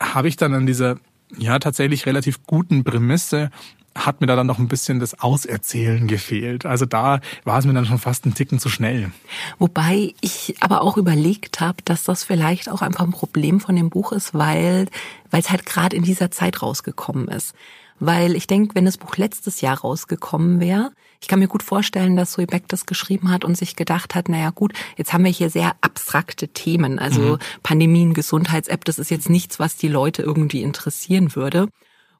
habe 0.00 0.28
ich 0.28 0.37
dann 0.37 0.54
an 0.54 0.66
dieser 0.66 0.97
ja 1.37 1.59
tatsächlich 1.59 2.06
relativ 2.06 2.44
guten 2.47 2.85
Prämisse 2.85 3.50
hat 3.97 4.21
mir 4.21 4.26
da 4.26 4.35
dann 4.35 4.47
noch 4.47 4.59
ein 4.59 4.68
bisschen 4.68 4.99
das 4.99 5.21
Auserzählen 5.21 6.09
gefehlt. 6.09 6.66
Also 6.66 6.85
da 6.85 7.21
war 7.44 7.59
es 7.59 7.64
mir 7.64 7.75
dann 7.75 7.87
schon 7.87 7.99
fast 7.99 8.26
ein 8.26 8.35
Ticken 8.35 8.59
zu 8.59 8.68
schnell. 8.68 9.12
Wobei 9.59 10.14
ich 10.21 10.56
aber 10.61 10.83
auch 10.83 10.97
überlegt 10.97 11.61
habe, 11.61 11.76
dass 11.85 12.02
das 12.02 12.25
vielleicht 12.25 12.68
auch 12.68 12.83
einfach 12.83 13.04
ein 13.04 13.12
Problem 13.12 13.61
von 13.61 13.76
dem 13.76 13.90
Buch 13.90 14.12
ist, 14.12 14.35
weil 14.35 14.87
weil 15.30 15.40
es 15.40 15.50
halt 15.50 15.66
gerade 15.66 15.97
in 15.97 16.02
dieser 16.02 16.30
Zeit 16.30 16.62
rausgekommen 16.62 17.28
ist. 17.28 17.54
Weil 18.00 18.34
ich 18.34 18.46
denke, 18.46 18.74
wenn 18.74 18.84
das 18.84 18.98
Buch 18.98 19.16
letztes 19.16 19.60
Jahr 19.60 19.78
rausgekommen 19.78 20.60
wäre, 20.60 20.90
ich 21.20 21.28
kann 21.28 21.38
mir 21.38 21.48
gut 21.48 21.62
vorstellen, 21.62 22.16
dass 22.16 22.32
Zoe 22.32 22.46
Beck 22.46 22.68
das 22.68 22.86
geschrieben 22.86 23.30
hat 23.30 23.44
und 23.44 23.56
sich 23.56 23.76
gedacht 23.76 24.14
hat, 24.14 24.28
naja 24.28 24.50
gut, 24.50 24.72
jetzt 24.96 25.12
haben 25.12 25.24
wir 25.24 25.30
hier 25.30 25.48
sehr 25.48 25.74
abstrakte 25.80 26.48
Themen. 26.48 26.98
Also 26.98 27.20
mhm. 27.20 27.38
Pandemien, 27.62 28.14
Gesundheits-App, 28.14 28.84
das 28.84 28.98
ist 28.98 29.10
jetzt 29.10 29.30
nichts, 29.30 29.58
was 29.58 29.76
die 29.76 29.88
Leute 29.88 30.22
irgendwie 30.22 30.62
interessieren 30.62 31.34
würde. 31.34 31.68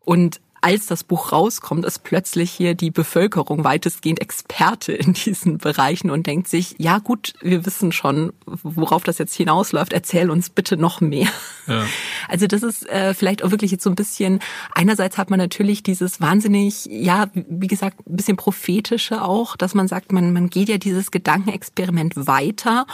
Und 0.01 0.41
als 0.65 0.87
das 0.87 1.05
Buch 1.05 1.31
rauskommt, 1.31 1.85
ist 1.85 2.05
plötzlich 2.05 2.51
hier 2.51 2.75
die 2.75 2.91
Bevölkerung 2.91 3.65
weitestgehend 3.65 4.23
Experte 4.23 4.93
in 4.93 5.13
diesen 5.13 5.59
Bereichen 5.59 6.11
und 6.11 6.27
denkt 6.27 6.49
sich, 6.49 6.75
ja 6.79 7.01
gut, 7.01 7.35
wir 7.43 7.67
wissen 7.67 7.93
schon, 7.93 8.33
worauf 8.47 9.05
das 9.05 9.19
jetzt 9.19 9.35
hinausläuft, 9.35 9.93
erzähl 9.93 10.31
uns 10.31 10.49
bitte 10.49 10.79
noch 10.79 11.03
mehr. 11.03 11.29
Ja. 11.67 11.85
Also 12.29 12.47
das 12.47 12.63
ist 12.63 12.89
äh, 12.89 13.13
vielleicht 13.13 13.45
auch 13.45 13.51
wirklich 13.51 13.73
jetzt 13.73 13.85
so 13.85 13.91
ein 13.91 13.95
bisschen, 13.95 14.41
einerseits 14.75 15.19
hat 15.19 15.29
man 15.29 15.39
natürlich 15.39 15.83
dieses 15.83 16.23
wahnsinnig, 16.23 16.87
ja, 16.87 17.27
wie 17.35 17.67
gesagt, 17.67 17.99
ein 18.09 18.17
bisschen 18.17 18.39
prophetische 18.39 19.23
auch, 19.23 19.57
dass 19.57 19.75
man 19.75 19.87
sagt, 19.87 20.13
man, 20.13 20.33
man 20.33 20.49
geht 20.49 20.71
ja 20.71 20.79
dieses 20.79 21.11
Gedankenexperiment 21.11 22.27
weiter 22.27 22.87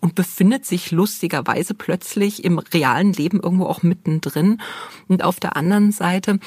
und 0.00 0.14
befindet 0.14 0.64
sich 0.64 0.92
lustigerweise 0.92 1.74
plötzlich 1.74 2.44
im 2.44 2.58
realen 2.58 3.12
Leben 3.12 3.40
irgendwo 3.40 3.66
auch 3.66 3.82
mittendrin. 3.82 4.62
Und 5.08 5.24
auf 5.24 5.40
der 5.40 5.56
anderen 5.56 5.92
Seite 5.92 6.38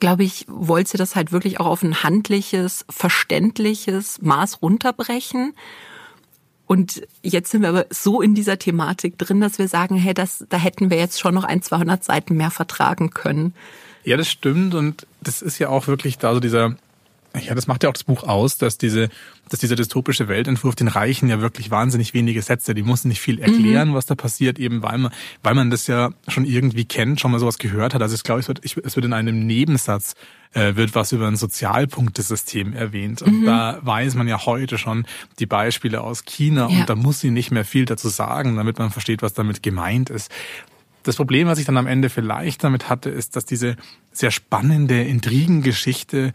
glaube 0.00 0.24
ich, 0.24 0.44
wollte 0.48 0.90
sie 0.90 0.98
das 0.98 1.16
halt 1.16 1.32
wirklich 1.32 1.60
auch 1.60 1.66
auf 1.66 1.82
ein 1.82 2.02
handliches, 2.02 2.84
verständliches 2.90 4.20
Maß 4.22 4.62
runterbrechen. 4.62 5.54
Und 6.66 7.02
jetzt 7.22 7.50
sind 7.50 7.62
wir 7.62 7.70
aber 7.70 7.86
so 7.88 8.20
in 8.20 8.34
dieser 8.34 8.58
Thematik 8.58 9.16
drin, 9.18 9.40
dass 9.40 9.58
wir 9.58 9.68
sagen, 9.68 9.96
hey, 9.96 10.12
das, 10.12 10.44
da 10.50 10.58
hätten 10.58 10.90
wir 10.90 10.98
jetzt 10.98 11.18
schon 11.18 11.34
noch 11.34 11.44
ein, 11.44 11.62
200 11.62 12.04
Seiten 12.04 12.36
mehr 12.36 12.50
vertragen 12.50 13.10
können. 13.10 13.54
Ja, 14.04 14.16
das 14.16 14.28
stimmt. 14.28 14.74
Und 14.74 15.06
das 15.22 15.40
ist 15.40 15.58
ja 15.58 15.70
auch 15.70 15.86
wirklich 15.86 16.18
da 16.18 16.34
so 16.34 16.40
dieser 16.40 16.76
ja, 17.38 17.54
das 17.54 17.66
macht 17.66 17.82
ja 17.82 17.90
auch 17.90 17.94
das 17.94 18.04
Buch 18.04 18.22
aus, 18.22 18.58
dass 18.58 18.78
diese, 18.78 19.08
dass 19.48 19.60
dieser 19.60 19.76
dystopische 19.76 20.28
Weltentwurf, 20.28 20.74
den 20.74 20.88
reichen 20.88 21.28
ja 21.28 21.40
wirklich 21.40 21.70
wahnsinnig 21.70 22.14
wenige 22.14 22.42
Sätze. 22.42 22.74
Die 22.74 22.82
mussten 22.82 23.08
nicht 23.08 23.20
viel 23.20 23.38
erklären, 23.38 23.90
mhm. 23.90 23.94
was 23.94 24.06
da 24.06 24.14
passiert, 24.14 24.58
eben 24.58 24.82
weil 24.82 24.98
man, 24.98 25.12
weil 25.42 25.54
man 25.54 25.70
das 25.70 25.86
ja 25.86 26.10
schon 26.26 26.44
irgendwie 26.44 26.84
kennt, 26.84 27.20
schon 27.20 27.30
mal 27.30 27.38
sowas 27.38 27.58
gehört 27.58 27.94
hat. 27.94 28.02
Also 28.02 28.14
ich 28.14 28.22
glaube, 28.22 28.40
es 28.40 28.48
wird, 28.48 28.60
es 28.64 28.96
wird 28.96 29.04
in 29.04 29.12
einem 29.12 29.46
Nebensatz 29.46 30.14
äh, 30.54 30.76
wird 30.76 30.94
was 30.94 31.12
über 31.12 31.28
ein 31.28 31.36
Sozialpunktesystem 31.36 32.72
erwähnt. 32.72 33.22
Und 33.22 33.42
mhm. 33.42 33.46
da 33.46 33.78
weiß 33.82 34.14
man 34.14 34.28
ja 34.28 34.46
heute 34.46 34.78
schon 34.78 35.06
die 35.38 35.46
Beispiele 35.46 36.00
aus 36.00 36.24
China 36.24 36.68
ja. 36.70 36.80
und 36.80 36.88
da 36.88 36.96
muss 36.96 37.20
sie 37.20 37.30
nicht 37.30 37.50
mehr 37.50 37.64
viel 37.64 37.84
dazu 37.84 38.08
sagen, 38.08 38.56
damit 38.56 38.78
man 38.78 38.90
versteht, 38.90 39.22
was 39.22 39.34
damit 39.34 39.62
gemeint 39.62 40.10
ist. 40.10 40.30
Das 41.02 41.16
Problem, 41.16 41.48
was 41.48 41.58
ich 41.58 41.64
dann 41.64 41.76
am 41.76 41.86
Ende 41.86 42.10
vielleicht 42.10 42.64
damit 42.64 42.88
hatte, 42.88 43.08
ist, 43.10 43.36
dass 43.36 43.44
diese 43.44 43.76
sehr 44.12 44.30
spannende 44.30 45.02
Intrigengeschichte 45.02 46.32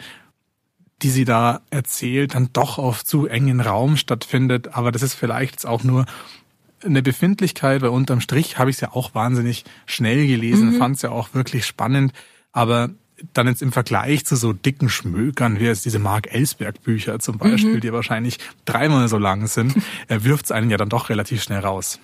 die 1.03 1.09
sie 1.09 1.25
da 1.25 1.61
erzählt, 1.69 2.33
dann 2.33 2.49
doch 2.53 2.77
auf 2.77 3.03
zu 3.03 3.27
engen 3.27 3.59
Raum 3.59 3.97
stattfindet. 3.97 4.73
Aber 4.73 4.91
das 4.91 5.03
ist 5.03 5.13
vielleicht 5.13 5.51
jetzt 5.51 5.65
auch 5.65 5.83
nur 5.83 6.05
eine 6.83 7.01
Befindlichkeit, 7.01 7.81
weil 7.81 7.89
unterm 7.89 8.21
Strich 8.21 8.57
habe 8.57 8.69
ich 8.69 8.77
es 8.77 8.81
ja 8.81 8.93
auch 8.93 9.13
wahnsinnig 9.13 9.65
schnell 9.85 10.27
gelesen, 10.27 10.73
mhm. 10.73 10.77
fand 10.77 10.95
es 10.95 11.01
ja 11.01 11.11
auch 11.11 11.33
wirklich 11.33 11.65
spannend. 11.65 12.13
Aber 12.51 12.89
dann 13.33 13.47
jetzt 13.47 13.61
im 13.61 13.71
Vergleich 13.71 14.25
zu 14.25 14.35
so 14.35 14.53
dicken 14.53 14.89
Schmökern, 14.89 15.59
wie 15.59 15.65
jetzt 15.65 15.85
diese 15.85 15.99
Mark 15.99 16.33
Ellsberg 16.33 16.81
Bücher 16.83 17.19
zum 17.19 17.37
Beispiel, 17.37 17.75
mhm. 17.75 17.81
die 17.81 17.93
wahrscheinlich 17.93 18.39
dreimal 18.65 19.07
so 19.07 19.17
lang 19.17 19.47
sind, 19.47 19.75
wirft 20.07 20.45
es 20.45 20.51
einen 20.51 20.69
ja 20.69 20.77
dann 20.77 20.89
doch 20.89 21.09
relativ 21.09 21.43
schnell 21.43 21.59
raus. 21.59 21.99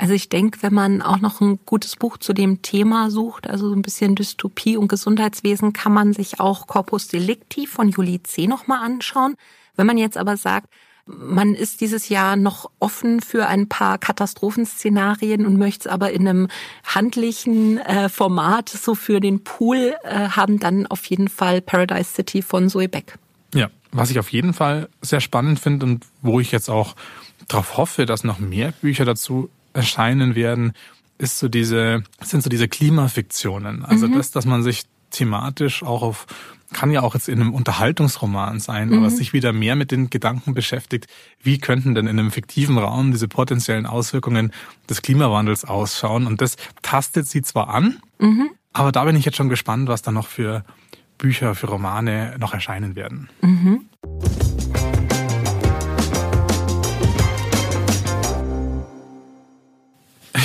Also 0.00 0.14
ich 0.14 0.30
denke, 0.30 0.62
wenn 0.62 0.72
man 0.72 1.02
auch 1.02 1.18
noch 1.18 1.42
ein 1.42 1.58
gutes 1.66 1.94
Buch 1.96 2.16
zu 2.16 2.32
dem 2.32 2.62
Thema 2.62 3.10
sucht, 3.10 3.46
also 3.46 3.68
so 3.68 3.74
ein 3.74 3.82
bisschen 3.82 4.14
Dystopie 4.14 4.78
und 4.78 4.88
Gesundheitswesen, 4.88 5.74
kann 5.74 5.92
man 5.92 6.14
sich 6.14 6.40
auch 6.40 6.66
Corpus 6.66 7.08
Delicti 7.08 7.66
von 7.66 7.90
Julie 7.90 8.22
C. 8.22 8.46
nochmal 8.46 8.82
anschauen. 8.82 9.34
Wenn 9.76 9.86
man 9.86 9.98
jetzt 9.98 10.16
aber 10.16 10.38
sagt, 10.38 10.68
man 11.04 11.54
ist 11.54 11.82
dieses 11.82 12.08
Jahr 12.08 12.36
noch 12.36 12.70
offen 12.78 13.20
für 13.20 13.46
ein 13.46 13.68
paar 13.68 13.98
Katastrophenszenarien 13.98 15.44
und 15.44 15.58
möchte 15.58 15.90
es 15.90 15.92
aber 15.92 16.12
in 16.12 16.26
einem 16.26 16.48
handlichen 16.82 17.76
äh, 17.76 18.08
Format 18.08 18.70
so 18.70 18.94
für 18.94 19.20
den 19.20 19.44
Pool 19.44 19.96
äh, 20.04 20.30
haben, 20.30 20.58
dann 20.58 20.86
auf 20.86 21.04
jeden 21.04 21.28
Fall 21.28 21.60
Paradise 21.60 22.14
City 22.14 22.40
von 22.40 22.70
Zoe 22.70 22.88
Beck. 22.88 23.18
Ja, 23.52 23.68
was 23.92 24.10
ich 24.10 24.18
auf 24.18 24.32
jeden 24.32 24.54
Fall 24.54 24.88
sehr 25.02 25.20
spannend 25.20 25.60
finde 25.60 25.84
und 25.84 26.06
wo 26.22 26.40
ich 26.40 26.52
jetzt 26.52 26.70
auch 26.70 26.96
darauf 27.48 27.76
hoffe, 27.76 28.06
dass 28.06 28.24
noch 28.24 28.38
mehr 28.38 28.72
Bücher 28.80 29.04
dazu 29.04 29.50
erscheinen 29.72 30.34
werden, 30.34 30.72
ist 31.18 31.38
so 31.38 31.48
diese, 31.48 32.02
sind 32.22 32.42
so 32.42 32.48
diese 32.50 32.68
Klimafiktionen. 32.68 33.84
Also 33.84 34.08
mhm. 34.08 34.14
das, 34.14 34.30
dass 34.30 34.46
man 34.46 34.62
sich 34.62 34.84
thematisch 35.10 35.82
auch 35.82 36.02
auf, 36.02 36.26
kann 36.72 36.90
ja 36.90 37.02
auch 37.02 37.14
jetzt 37.14 37.28
in 37.28 37.40
einem 37.40 37.52
Unterhaltungsroman 37.52 38.60
sein, 38.60 38.88
mhm. 38.88 38.98
aber 38.98 39.10
sich 39.10 39.32
wieder 39.32 39.52
mehr 39.52 39.76
mit 39.76 39.90
den 39.90 40.08
Gedanken 40.08 40.54
beschäftigt, 40.54 41.06
wie 41.42 41.58
könnten 41.58 41.94
denn 41.94 42.06
in 42.06 42.18
einem 42.18 42.30
fiktiven 42.30 42.78
Raum 42.78 43.12
diese 43.12 43.28
potenziellen 43.28 43.86
Auswirkungen 43.86 44.52
des 44.88 45.02
Klimawandels 45.02 45.64
ausschauen. 45.64 46.26
Und 46.26 46.40
das 46.40 46.56
tastet 46.82 47.28
sie 47.28 47.42
zwar 47.42 47.68
an, 47.68 47.98
mhm. 48.18 48.50
aber 48.72 48.92
da 48.92 49.04
bin 49.04 49.16
ich 49.16 49.24
jetzt 49.24 49.36
schon 49.36 49.48
gespannt, 49.48 49.88
was 49.88 50.02
da 50.02 50.12
noch 50.12 50.28
für 50.28 50.64
Bücher, 51.18 51.54
für 51.54 51.66
Romane 51.66 52.36
noch 52.38 52.54
erscheinen 52.54 52.96
werden. 52.96 53.28
Mhm. 53.42 54.49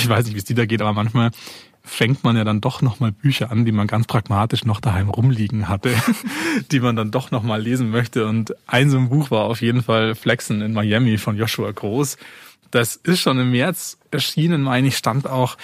Ich 0.06 0.10
weiß 0.10 0.24
nicht, 0.24 0.34
wie 0.34 0.38
es 0.38 0.44
dir 0.44 0.56
da 0.56 0.66
geht, 0.66 0.80
aber 0.80 0.92
manchmal 0.92 1.30
fängt 1.82 2.24
man 2.24 2.36
ja 2.36 2.44
dann 2.44 2.60
doch 2.60 2.82
nochmal 2.82 3.12
Bücher 3.12 3.50
an, 3.50 3.64
die 3.64 3.72
man 3.72 3.86
ganz 3.86 4.06
pragmatisch 4.06 4.64
noch 4.64 4.80
daheim 4.80 5.08
rumliegen 5.08 5.68
hatte, 5.68 5.94
die 6.72 6.80
man 6.80 6.96
dann 6.96 7.10
doch 7.10 7.30
nochmal 7.30 7.60
lesen 7.60 7.90
möchte. 7.90 8.26
Und 8.26 8.54
ein 8.66 8.90
so 8.90 8.98
ein 8.98 9.08
Buch 9.08 9.30
war 9.30 9.44
auf 9.44 9.62
jeden 9.62 9.82
Fall 9.82 10.14
Flexen 10.14 10.62
in 10.62 10.72
Miami 10.72 11.18
von 11.18 11.36
Joshua 11.36 11.70
Groß. 11.70 12.18
Das 12.70 12.96
ist 12.96 13.20
schon 13.20 13.38
im 13.38 13.52
März 13.52 13.98
erschienen, 14.10 14.62
meine 14.62 14.88
ich, 14.88 14.96
stand 14.96 15.28
auch 15.28 15.56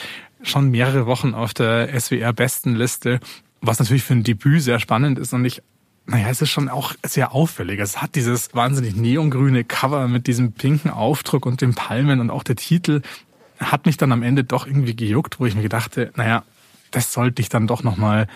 schon 0.42 0.70
mehrere 0.70 1.06
Wochen 1.06 1.34
auf 1.34 1.54
der 1.54 1.88
SWR-Bestenliste, 2.00 3.20
was 3.60 3.78
natürlich 3.78 4.04
für 4.04 4.14
ein 4.14 4.22
Debüt 4.22 4.62
sehr 4.62 4.78
spannend 4.78 5.18
ist 5.18 5.32
und 5.32 5.44
ich 5.44 5.62
naja, 6.04 6.28
es 6.30 6.42
ist 6.42 6.50
schon 6.50 6.68
auch 6.68 6.94
sehr 7.06 7.32
auffällig. 7.32 7.78
Es 7.78 8.02
hat 8.02 8.16
dieses 8.16 8.52
wahnsinnig 8.56 8.96
neongrüne 8.96 9.62
Cover 9.62 10.08
mit 10.08 10.26
diesem 10.26 10.50
pinken 10.50 10.90
Aufdruck 10.90 11.46
und 11.46 11.60
den 11.60 11.74
Palmen 11.74 12.18
und 12.18 12.30
auch 12.30 12.42
der 12.42 12.56
Titel 12.56 13.02
hat 13.70 13.86
mich 13.86 13.96
dann 13.96 14.12
am 14.12 14.22
Ende 14.22 14.44
doch 14.44 14.66
irgendwie 14.66 14.96
gejuckt, 14.96 15.40
wo 15.40 15.46
ich 15.46 15.54
mir 15.54 15.62
gedachte, 15.62 16.12
naja, 16.16 16.44
das 16.90 17.12
sollte 17.12 17.42
ich 17.42 17.48
dann 17.48 17.66
doch 17.66 17.82
nochmal 17.82 18.26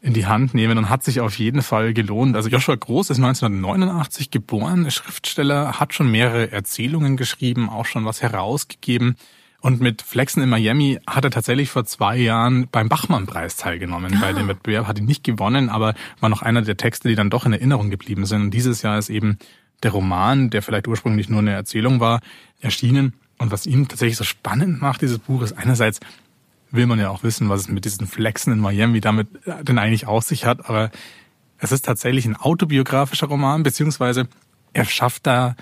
in 0.00 0.12
die 0.12 0.26
Hand 0.26 0.52
nehmen 0.52 0.76
und 0.76 0.90
hat 0.90 1.02
sich 1.02 1.20
auf 1.20 1.38
jeden 1.38 1.62
Fall 1.62 1.94
gelohnt. 1.94 2.36
Also 2.36 2.50
Joshua 2.50 2.74
Groß 2.74 3.08
ist 3.10 3.16
1989 3.16 4.30
geboren, 4.30 4.90
Schriftsteller, 4.90 5.80
hat 5.80 5.94
schon 5.94 6.10
mehrere 6.10 6.52
Erzählungen 6.52 7.16
geschrieben, 7.16 7.70
auch 7.70 7.86
schon 7.86 8.04
was 8.04 8.20
herausgegeben. 8.20 9.16
Und 9.60 9.80
mit 9.80 10.02
Flexen 10.02 10.42
in 10.42 10.50
Miami 10.50 10.98
hat 11.06 11.24
er 11.24 11.30
tatsächlich 11.30 11.70
vor 11.70 11.86
zwei 11.86 12.18
Jahren 12.18 12.68
beim 12.70 12.90
Bachmann-Preis 12.90 13.56
teilgenommen. 13.56 14.18
Ah. 14.18 14.20
Bei 14.20 14.32
dem 14.34 14.46
Wettbewerb 14.46 14.86
hat 14.86 14.98
er 14.98 15.04
nicht 15.06 15.24
gewonnen, 15.24 15.70
aber 15.70 15.94
war 16.20 16.28
noch 16.28 16.42
einer 16.42 16.60
der 16.60 16.76
Texte, 16.76 17.08
die 17.08 17.14
dann 17.14 17.30
doch 17.30 17.46
in 17.46 17.54
Erinnerung 17.54 17.88
geblieben 17.88 18.26
sind. 18.26 18.42
Und 18.42 18.50
dieses 18.50 18.82
Jahr 18.82 18.98
ist 18.98 19.08
eben 19.08 19.38
der 19.82 19.92
Roman, 19.92 20.50
der 20.50 20.60
vielleicht 20.60 20.86
ursprünglich 20.86 21.30
nur 21.30 21.40
eine 21.40 21.52
Erzählung 21.52 21.98
war, 21.98 22.20
erschienen. 22.60 23.14
Und 23.38 23.50
was 23.50 23.66
ihn 23.66 23.88
tatsächlich 23.88 24.16
so 24.16 24.24
spannend 24.24 24.80
macht, 24.80 25.02
dieses 25.02 25.18
Buch, 25.18 25.42
ist 25.42 25.52
einerseits 25.52 26.00
will 26.70 26.86
man 26.86 26.98
ja 26.98 27.10
auch 27.10 27.22
wissen, 27.22 27.48
was 27.48 27.62
es 27.62 27.68
mit 27.68 27.84
diesen 27.84 28.06
Flexen 28.06 28.52
in 28.52 28.58
Miami 28.58 29.00
damit 29.00 29.28
äh, 29.46 29.62
denn 29.62 29.78
eigentlich 29.78 30.06
aus 30.06 30.28
sich 30.28 30.44
hat, 30.44 30.68
aber 30.68 30.90
es 31.58 31.72
ist 31.72 31.84
tatsächlich 31.84 32.26
ein 32.26 32.36
autobiografischer 32.36 33.28
Roman, 33.28 33.62
beziehungsweise 33.62 34.28
er 34.72 34.84
schafft 34.84 35.26
da 35.26 35.54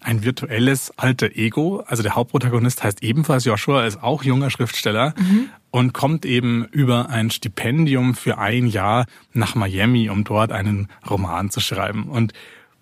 ein 0.00 0.24
virtuelles 0.24 0.92
alter 0.96 1.36
Ego. 1.36 1.84
Also 1.86 2.02
der 2.02 2.14
Hauptprotagonist 2.14 2.82
heißt 2.82 3.02
ebenfalls 3.02 3.44
Joshua, 3.44 3.84
ist 3.84 4.02
auch 4.02 4.22
junger 4.22 4.50
Schriftsteller 4.50 5.14
mhm. 5.18 5.48
und 5.70 5.92
kommt 5.92 6.24
eben 6.24 6.64
über 6.66 7.08
ein 7.08 7.30
Stipendium 7.30 8.14
für 8.14 8.38
ein 8.38 8.66
Jahr 8.66 9.06
nach 9.32 9.54
Miami, 9.54 10.10
um 10.10 10.24
dort 10.24 10.52
einen 10.52 10.88
Roman 11.08 11.50
zu 11.50 11.60
schreiben. 11.60 12.04
Und 12.04 12.32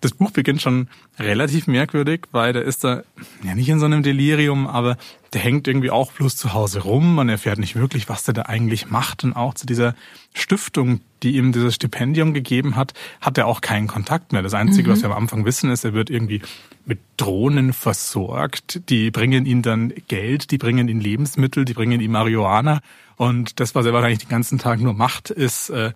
das 0.01 0.13
Buch 0.13 0.31
beginnt 0.31 0.61
schon 0.61 0.89
relativ 1.17 1.67
merkwürdig, 1.67 2.23
weil 2.31 2.53
der 2.53 2.63
ist 2.63 2.83
da 2.83 3.03
ja 3.43 3.55
nicht 3.55 3.69
in 3.69 3.79
so 3.79 3.85
einem 3.85 4.03
Delirium, 4.03 4.67
aber 4.67 4.97
der 5.33 5.41
hängt 5.41 5.67
irgendwie 5.67 5.91
auch 5.91 6.11
bloß 6.11 6.35
zu 6.35 6.53
Hause 6.53 6.81
rum. 6.81 7.15
Man 7.15 7.29
erfährt 7.29 7.59
nicht 7.59 7.75
wirklich, 7.75 8.09
was 8.09 8.23
der 8.23 8.33
da 8.33 8.41
eigentlich 8.43 8.89
macht. 8.89 9.23
Und 9.23 9.33
auch 9.33 9.53
zu 9.53 9.65
dieser 9.65 9.95
Stiftung, 10.33 11.01
die 11.23 11.37
ihm 11.37 11.51
dieses 11.51 11.75
Stipendium 11.75 12.33
gegeben 12.33 12.75
hat, 12.75 12.93
hat 13.21 13.37
er 13.37 13.47
auch 13.47 13.61
keinen 13.61 13.87
Kontakt 13.87 14.33
mehr. 14.33 14.41
Das 14.41 14.55
Einzige, 14.55 14.89
mhm. 14.89 14.93
was 14.93 15.01
wir 15.03 15.11
am 15.11 15.17
Anfang 15.17 15.45
wissen, 15.45 15.71
ist, 15.71 15.85
er 15.85 15.93
wird 15.93 16.09
irgendwie 16.09 16.41
mit 16.85 16.99
Drohnen 17.17 17.71
versorgt. 17.71 18.89
Die 18.89 19.11
bringen 19.11 19.45
ihm 19.45 19.61
dann 19.61 19.93
Geld, 20.07 20.51
die 20.51 20.57
bringen 20.57 20.89
ihm 20.89 20.99
Lebensmittel, 20.99 21.63
die 21.63 21.73
bringen 21.73 22.01
ihm 22.01 22.11
Marihuana. 22.11 22.81
Und 23.15 23.59
das, 23.59 23.75
was 23.75 23.85
er 23.85 23.93
wahrscheinlich 23.93 24.19
den 24.19 24.29
ganzen 24.29 24.57
Tag 24.57 24.81
nur 24.81 24.93
macht, 24.93 25.29
ist 25.29 25.69
äh, 25.69 25.93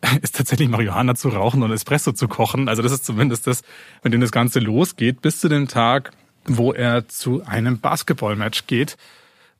ist 0.22 0.36
tatsächlich 0.36 0.68
Marihuana 0.68 1.14
zu 1.14 1.28
rauchen 1.28 1.62
und 1.62 1.72
Espresso 1.72 2.12
zu 2.12 2.28
kochen. 2.28 2.68
Also 2.68 2.82
das 2.82 2.92
ist 2.92 3.04
zumindest 3.04 3.46
das, 3.46 3.62
mit 4.02 4.12
dem 4.12 4.20
das 4.20 4.32
Ganze 4.32 4.60
losgeht, 4.60 5.22
bis 5.22 5.40
zu 5.40 5.48
dem 5.48 5.68
Tag, 5.68 6.12
wo 6.44 6.72
er 6.72 7.08
zu 7.08 7.44
einem 7.44 7.80
Basketballmatch 7.80 8.66
geht. 8.66 8.96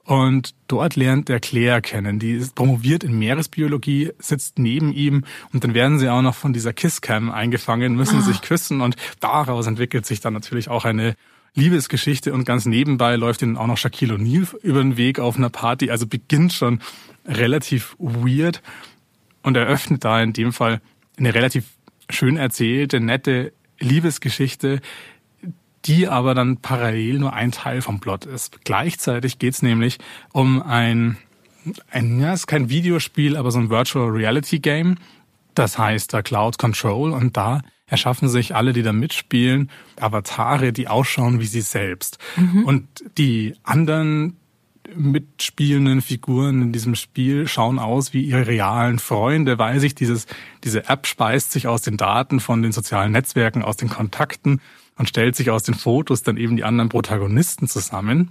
Und 0.04 0.54
dort 0.68 0.94
lernt 0.94 1.28
er 1.28 1.40
Claire 1.40 1.80
kennen. 1.80 2.20
Die 2.20 2.32
ist 2.32 2.54
promoviert 2.54 3.02
in 3.02 3.18
Meeresbiologie, 3.18 4.12
sitzt 4.20 4.56
neben 4.56 4.92
ihm 4.92 5.24
und 5.52 5.64
dann 5.64 5.74
werden 5.74 5.98
sie 5.98 6.08
auch 6.08 6.22
noch 6.22 6.36
von 6.36 6.52
dieser 6.52 6.72
Kisscam 6.72 7.28
eingefangen, 7.28 7.96
müssen 7.96 8.20
ah. 8.20 8.22
sich 8.22 8.40
küssen 8.40 8.80
und 8.82 8.94
daraus 9.18 9.66
entwickelt 9.66 10.06
sich 10.06 10.20
dann 10.20 10.32
natürlich 10.32 10.68
auch 10.68 10.84
eine 10.84 11.16
Liebesgeschichte 11.54 12.32
und 12.32 12.44
ganz 12.44 12.66
nebenbei 12.66 13.16
läuft 13.16 13.42
ihnen 13.42 13.56
auch 13.56 13.66
noch 13.66 13.78
Shaquille 13.78 14.14
O'Neal 14.14 14.54
über 14.62 14.80
den 14.80 14.96
Weg 14.96 15.18
auf 15.18 15.38
einer 15.38 15.50
Party. 15.50 15.90
Also 15.90 16.06
beginnt 16.06 16.52
schon 16.52 16.80
relativ 17.26 17.96
weird 17.98 18.62
und 19.46 19.56
eröffnet 19.56 20.04
da 20.04 20.20
in 20.20 20.32
dem 20.32 20.52
Fall 20.52 20.80
eine 21.16 21.32
relativ 21.32 21.66
schön 22.10 22.36
erzählte, 22.36 22.98
nette 22.98 23.52
Liebesgeschichte, 23.78 24.80
die 25.84 26.08
aber 26.08 26.34
dann 26.34 26.56
parallel 26.56 27.20
nur 27.20 27.32
ein 27.32 27.52
Teil 27.52 27.80
vom 27.80 28.00
Plot 28.00 28.26
ist. 28.26 28.64
Gleichzeitig 28.64 29.38
geht 29.38 29.54
es 29.54 29.62
nämlich 29.62 29.98
um 30.32 30.60
ein, 30.60 31.16
ein, 31.92 32.18
ja, 32.18 32.32
ist 32.32 32.48
kein 32.48 32.70
Videospiel, 32.70 33.36
aber 33.36 33.52
so 33.52 33.60
ein 33.60 33.70
Virtual 33.70 34.08
Reality 34.08 34.58
Game. 34.58 34.96
Das 35.54 35.78
heißt 35.78 36.12
da 36.12 36.22
Cloud 36.22 36.58
Control 36.58 37.12
und 37.12 37.36
da 37.36 37.62
erschaffen 37.86 38.28
sich 38.28 38.56
alle, 38.56 38.72
die 38.72 38.82
da 38.82 38.92
mitspielen, 38.92 39.70
Avatare, 40.00 40.72
die 40.72 40.88
ausschauen 40.88 41.38
wie 41.38 41.46
sie 41.46 41.60
selbst. 41.60 42.18
Mhm. 42.34 42.64
Und 42.64 42.88
die 43.16 43.54
anderen 43.62 44.38
mitspielenden 44.94 46.02
Figuren 46.02 46.62
in 46.62 46.72
diesem 46.72 46.94
Spiel 46.94 47.48
schauen 47.48 47.78
aus 47.78 48.12
wie 48.12 48.22
ihre 48.22 48.46
realen 48.46 48.98
Freunde, 48.98 49.58
weil 49.58 49.80
sich 49.80 49.94
dieses, 49.94 50.26
diese 50.64 50.88
App 50.88 51.06
speist 51.06 51.52
sich 51.52 51.66
aus 51.66 51.82
den 51.82 51.96
Daten 51.96 52.40
von 52.40 52.62
den 52.62 52.72
sozialen 52.72 53.12
Netzwerken, 53.12 53.62
aus 53.62 53.76
den 53.76 53.88
Kontakten 53.88 54.60
und 54.96 55.08
stellt 55.08 55.36
sich 55.36 55.50
aus 55.50 55.62
den 55.62 55.74
Fotos 55.74 56.22
dann 56.22 56.36
eben 56.36 56.56
die 56.56 56.64
anderen 56.64 56.88
Protagonisten 56.88 57.68
zusammen. 57.68 58.30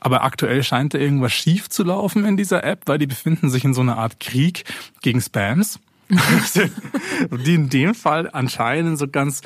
Aber 0.00 0.24
aktuell 0.24 0.62
scheint 0.64 0.94
da 0.94 0.98
irgendwas 0.98 1.32
schief 1.32 1.68
zu 1.68 1.84
laufen 1.84 2.24
in 2.24 2.36
dieser 2.36 2.64
App, 2.64 2.82
weil 2.86 2.98
die 2.98 3.06
befinden 3.06 3.50
sich 3.50 3.64
in 3.64 3.74
so 3.74 3.82
einer 3.82 3.98
Art 3.98 4.18
Krieg 4.18 4.64
gegen 5.00 5.20
Spams. 5.20 5.78
die 7.30 7.54
in 7.54 7.68
dem 7.68 7.94
Fall 7.94 8.28
anscheinend 8.30 8.98
so 8.98 9.06
ganz 9.08 9.42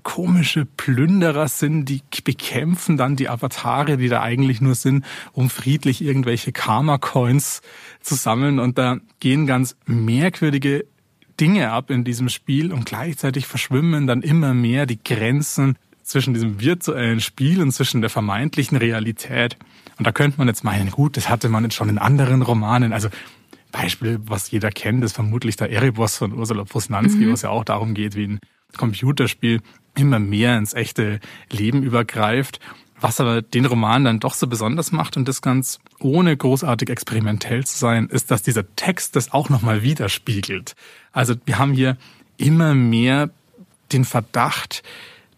komische 0.00 0.64
Plünderer 0.64 1.48
sind, 1.48 1.84
die 1.86 2.02
bekämpfen 2.24 2.96
dann 2.96 3.16
die 3.16 3.28
Avatare, 3.28 3.96
die 3.96 4.08
da 4.08 4.22
eigentlich 4.22 4.60
nur 4.60 4.74
sind, 4.74 5.04
um 5.32 5.50
friedlich 5.50 6.02
irgendwelche 6.02 6.52
Karma-Coins 6.52 7.62
zu 8.00 8.14
sammeln. 8.14 8.58
Und 8.58 8.78
da 8.78 8.98
gehen 9.20 9.46
ganz 9.46 9.76
merkwürdige 9.86 10.86
Dinge 11.40 11.70
ab 11.70 11.90
in 11.90 12.04
diesem 12.04 12.28
Spiel 12.28 12.72
und 12.72 12.84
gleichzeitig 12.84 13.46
verschwimmen 13.46 14.06
dann 14.06 14.22
immer 14.22 14.52
mehr 14.52 14.86
die 14.86 15.02
Grenzen 15.02 15.76
zwischen 16.02 16.34
diesem 16.34 16.60
virtuellen 16.60 17.20
Spiel 17.20 17.62
und 17.62 17.72
zwischen 17.72 18.00
der 18.00 18.10
vermeintlichen 18.10 18.76
Realität. 18.76 19.56
Und 19.98 20.06
da 20.06 20.12
könnte 20.12 20.38
man 20.38 20.48
jetzt 20.48 20.64
meinen, 20.64 20.90
gut, 20.90 21.16
das 21.16 21.28
hatte 21.28 21.48
man 21.48 21.64
jetzt 21.64 21.74
schon 21.74 21.88
in 21.88 21.98
anderen 21.98 22.42
Romanen. 22.42 22.92
Also 22.92 23.08
Beispiel, 23.70 24.20
was 24.26 24.50
jeder 24.50 24.70
kennt, 24.70 25.04
ist 25.04 25.12
vermutlich 25.12 25.56
der 25.56 25.70
Erebos 25.70 26.16
von 26.16 26.32
Ursula 26.32 26.64
Posnanski, 26.64 27.26
mhm. 27.26 27.32
was 27.32 27.42
ja 27.42 27.50
auch 27.50 27.64
darum 27.64 27.94
geht, 27.94 28.16
wie 28.16 28.26
ein 28.26 28.40
Computerspiel 28.76 29.60
immer 29.96 30.18
mehr 30.18 30.56
ins 30.56 30.74
echte 30.74 31.20
Leben 31.50 31.82
übergreift. 31.82 32.60
Was 33.00 33.18
aber 33.18 33.40
den 33.40 33.64
Roman 33.64 34.04
dann 34.04 34.20
doch 34.20 34.34
so 34.34 34.46
besonders 34.46 34.92
macht 34.92 35.16
und 35.16 35.26
das 35.26 35.40
ganz 35.40 35.78
ohne 36.00 36.36
großartig 36.36 36.90
experimentell 36.90 37.64
zu 37.64 37.78
sein, 37.78 38.08
ist, 38.08 38.30
dass 38.30 38.42
dieser 38.42 38.74
Text 38.76 39.16
das 39.16 39.32
auch 39.32 39.48
nochmal 39.48 39.82
widerspiegelt. 39.82 40.74
Also 41.12 41.34
wir 41.46 41.58
haben 41.58 41.72
hier 41.72 41.96
immer 42.36 42.74
mehr 42.74 43.30
den 43.92 44.04
Verdacht, 44.04 44.82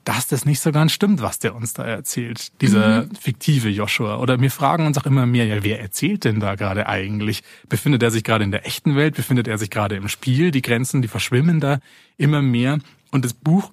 dass 0.04 0.26
das 0.26 0.44
nicht 0.44 0.60
so 0.60 0.72
ganz 0.72 0.92
stimmt, 0.92 1.22
was 1.22 1.38
der 1.38 1.54
uns 1.54 1.74
da 1.74 1.84
erzählt, 1.84 2.60
dieser 2.60 3.02
mhm. 3.02 3.14
fiktive 3.14 3.68
Joshua. 3.68 4.18
Oder 4.18 4.40
wir 4.40 4.50
fragen 4.50 4.86
uns 4.86 4.98
auch 4.98 5.06
immer 5.06 5.26
mehr, 5.26 5.46
ja, 5.46 5.62
wer 5.62 5.80
erzählt 5.80 6.24
denn 6.24 6.40
da 6.40 6.56
gerade 6.56 6.88
eigentlich? 6.88 7.42
Befindet 7.68 8.02
er 8.02 8.10
sich 8.10 8.24
gerade 8.24 8.42
in 8.42 8.50
der 8.50 8.66
echten 8.66 8.96
Welt? 8.96 9.14
Befindet 9.14 9.46
er 9.46 9.58
sich 9.58 9.70
gerade 9.70 9.94
im 9.94 10.08
Spiel? 10.08 10.50
Die 10.50 10.62
Grenzen, 10.62 11.02
die 11.02 11.08
verschwimmen 11.08 11.60
da 11.60 11.78
immer 12.16 12.42
mehr. 12.42 12.80
Und 13.12 13.24
das 13.24 13.34
Buch 13.34 13.70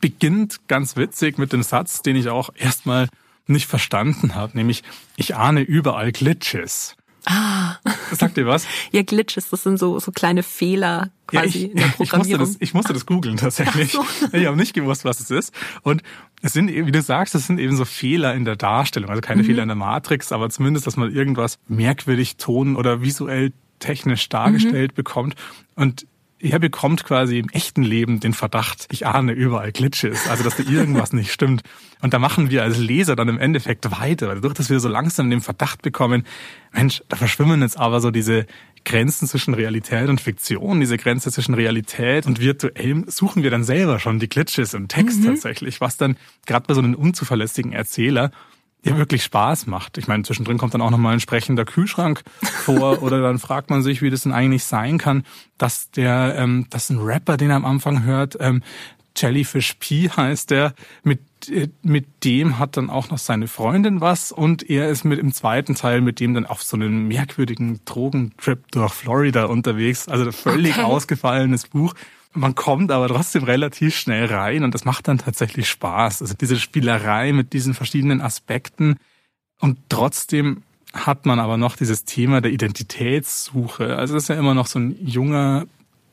beginnt 0.00 0.66
ganz 0.66 0.96
witzig 0.96 1.38
mit 1.38 1.52
dem 1.52 1.62
Satz, 1.62 2.02
den 2.02 2.16
ich 2.16 2.28
auch 2.28 2.50
erstmal 2.56 3.08
nicht 3.46 3.66
verstanden 3.66 4.34
habe, 4.34 4.56
nämlich 4.56 4.82
ich 5.16 5.36
ahne 5.36 5.60
überall 5.60 6.10
Glitches. 6.12 6.96
Ah. 7.24 7.76
Sagt 8.12 8.36
dir 8.36 8.46
was? 8.46 8.66
Ja, 8.92 9.02
Glitches, 9.02 9.50
das 9.50 9.62
sind 9.62 9.78
so, 9.78 9.98
so 9.98 10.12
kleine 10.12 10.42
Fehler 10.42 11.10
quasi 11.26 11.58
ja, 11.58 11.64
ich, 11.66 11.70
in 11.70 11.76
der 11.76 11.86
Programmierung. 11.88 11.98
Ich 12.00 12.12
musste 12.14 12.38
das, 12.38 12.56
ich 12.60 12.74
musste 12.74 12.92
das 12.94 13.06
googeln 13.06 13.36
tatsächlich. 13.36 13.92
So. 13.92 14.04
Ich 14.32 14.46
habe 14.46 14.56
nicht 14.56 14.72
gewusst, 14.72 15.04
was 15.04 15.20
es 15.20 15.30
ist. 15.30 15.52
Und 15.82 16.02
es 16.40 16.52
sind, 16.54 16.68
wie 16.68 16.92
du 16.92 17.02
sagst, 17.02 17.34
es 17.34 17.46
sind 17.46 17.58
eben 17.58 17.76
so 17.76 17.84
Fehler 17.84 18.34
in 18.34 18.44
der 18.44 18.56
Darstellung. 18.56 19.10
Also 19.10 19.20
keine 19.20 19.42
mhm. 19.42 19.46
Fehler 19.46 19.62
in 19.62 19.68
der 19.68 19.76
Matrix, 19.76 20.32
aber 20.32 20.48
zumindest, 20.48 20.86
dass 20.86 20.96
man 20.96 21.12
irgendwas 21.12 21.58
merkwürdig 21.68 22.36
ton- 22.36 22.76
oder 22.76 23.02
visuell 23.02 23.52
technisch 23.78 24.28
dargestellt 24.28 24.92
mhm. 24.92 24.96
bekommt. 24.96 25.34
Und 25.74 26.06
er 26.40 26.58
bekommt 26.58 27.04
quasi 27.04 27.38
im 27.38 27.48
echten 27.48 27.82
Leben 27.82 28.20
den 28.20 28.32
Verdacht, 28.32 28.86
ich 28.90 29.06
ahne 29.06 29.32
überall 29.32 29.72
Glitches, 29.72 30.28
also 30.28 30.44
dass 30.44 30.56
da 30.56 30.62
irgendwas 30.62 31.12
nicht 31.12 31.32
stimmt. 31.32 31.62
Und 32.00 32.14
da 32.14 32.18
machen 32.18 32.50
wir 32.50 32.62
als 32.62 32.78
Leser 32.78 33.16
dann 33.16 33.28
im 33.28 33.38
Endeffekt 33.38 33.90
weiter, 33.90 34.28
weil 34.28 34.36
dadurch, 34.36 34.54
dass 34.54 34.70
wir 34.70 34.78
so 34.78 34.88
langsam 34.88 35.30
den 35.30 35.40
Verdacht 35.40 35.82
bekommen, 35.82 36.24
Mensch, 36.72 37.02
da 37.08 37.16
verschwimmen 37.16 37.60
jetzt 37.62 37.78
aber 37.78 38.00
so 38.00 38.10
diese 38.10 38.46
Grenzen 38.84 39.26
zwischen 39.26 39.54
Realität 39.54 40.08
und 40.08 40.20
Fiktion, 40.20 40.80
diese 40.80 40.96
Grenze 40.96 41.32
zwischen 41.32 41.54
Realität 41.54 42.26
und 42.26 42.40
virtuell 42.40 43.04
suchen 43.08 43.42
wir 43.42 43.50
dann 43.50 43.64
selber 43.64 43.98
schon 43.98 44.20
die 44.20 44.28
Glitches 44.28 44.74
im 44.74 44.88
Text 44.88 45.20
mhm. 45.20 45.26
tatsächlich, 45.26 45.80
was 45.80 45.96
dann 45.96 46.16
gerade 46.46 46.66
bei 46.66 46.74
so 46.74 46.80
einem 46.80 46.94
unzuverlässigen 46.94 47.72
Erzähler 47.72 48.30
ja 48.88 48.96
wirklich 48.96 49.22
Spaß 49.24 49.66
macht. 49.66 49.98
Ich 49.98 50.08
meine, 50.08 50.22
zwischendrin 50.22 50.58
kommt 50.58 50.74
dann 50.74 50.82
auch 50.82 50.90
nochmal 50.90 51.14
ein 51.14 51.20
sprechender 51.20 51.64
Kühlschrank 51.64 52.22
vor 52.42 53.02
oder 53.02 53.20
dann 53.20 53.38
fragt 53.38 53.70
man 53.70 53.82
sich, 53.82 54.02
wie 54.02 54.10
das 54.10 54.22
denn 54.22 54.32
eigentlich 54.32 54.64
sein 54.64 54.98
kann, 54.98 55.24
dass 55.56 55.90
der, 55.90 56.34
ähm, 56.36 56.66
dass 56.70 56.90
ein 56.90 56.98
Rapper, 56.98 57.36
den 57.36 57.50
er 57.50 57.56
am 57.56 57.64
Anfang 57.64 58.02
hört, 58.04 58.36
ähm, 58.40 58.62
Jellyfish 59.16 59.74
P 59.80 60.08
heißt 60.08 60.50
der, 60.50 60.74
mit, 61.02 61.20
äh, 61.48 61.68
mit 61.82 62.24
dem 62.24 62.58
hat 62.58 62.76
dann 62.76 62.90
auch 62.90 63.10
noch 63.10 63.18
seine 63.18 63.48
Freundin 63.48 64.00
was 64.00 64.32
und 64.32 64.68
er 64.68 64.88
ist 64.88 65.04
mit 65.04 65.18
im 65.18 65.32
zweiten 65.32 65.74
Teil 65.74 66.00
mit 66.00 66.20
dem 66.20 66.34
dann 66.34 66.46
auf 66.46 66.62
so 66.62 66.76
einen 66.76 67.08
merkwürdigen 67.08 67.80
Drogentrip 67.84 68.70
durch 68.70 68.92
Florida 68.94 69.46
unterwegs. 69.46 70.08
Also 70.08 70.30
völlig 70.32 70.78
okay. 70.78 70.82
ausgefallenes 70.82 71.66
Buch. 71.66 71.94
Man 72.32 72.54
kommt 72.54 72.90
aber 72.90 73.08
trotzdem 73.08 73.44
relativ 73.44 73.96
schnell 73.96 74.26
rein 74.26 74.62
und 74.64 74.74
das 74.74 74.84
macht 74.84 75.08
dann 75.08 75.18
tatsächlich 75.18 75.68
Spaß. 75.68 76.22
Also 76.22 76.34
diese 76.34 76.58
Spielerei 76.58 77.32
mit 77.32 77.52
diesen 77.52 77.74
verschiedenen 77.74 78.20
Aspekten 78.20 78.98
und 79.60 79.78
trotzdem 79.88 80.62
hat 80.92 81.26
man 81.26 81.38
aber 81.38 81.56
noch 81.56 81.76
dieses 81.76 82.04
Thema 82.04 82.40
der 82.40 82.52
Identitätssuche. 82.52 83.96
Also 83.96 84.14
das 84.14 84.24
ist 84.24 84.28
ja 84.28 84.38
immer 84.38 84.54
noch 84.54 84.66
so 84.66 84.78
ein 84.78 84.96
junger 85.04 85.66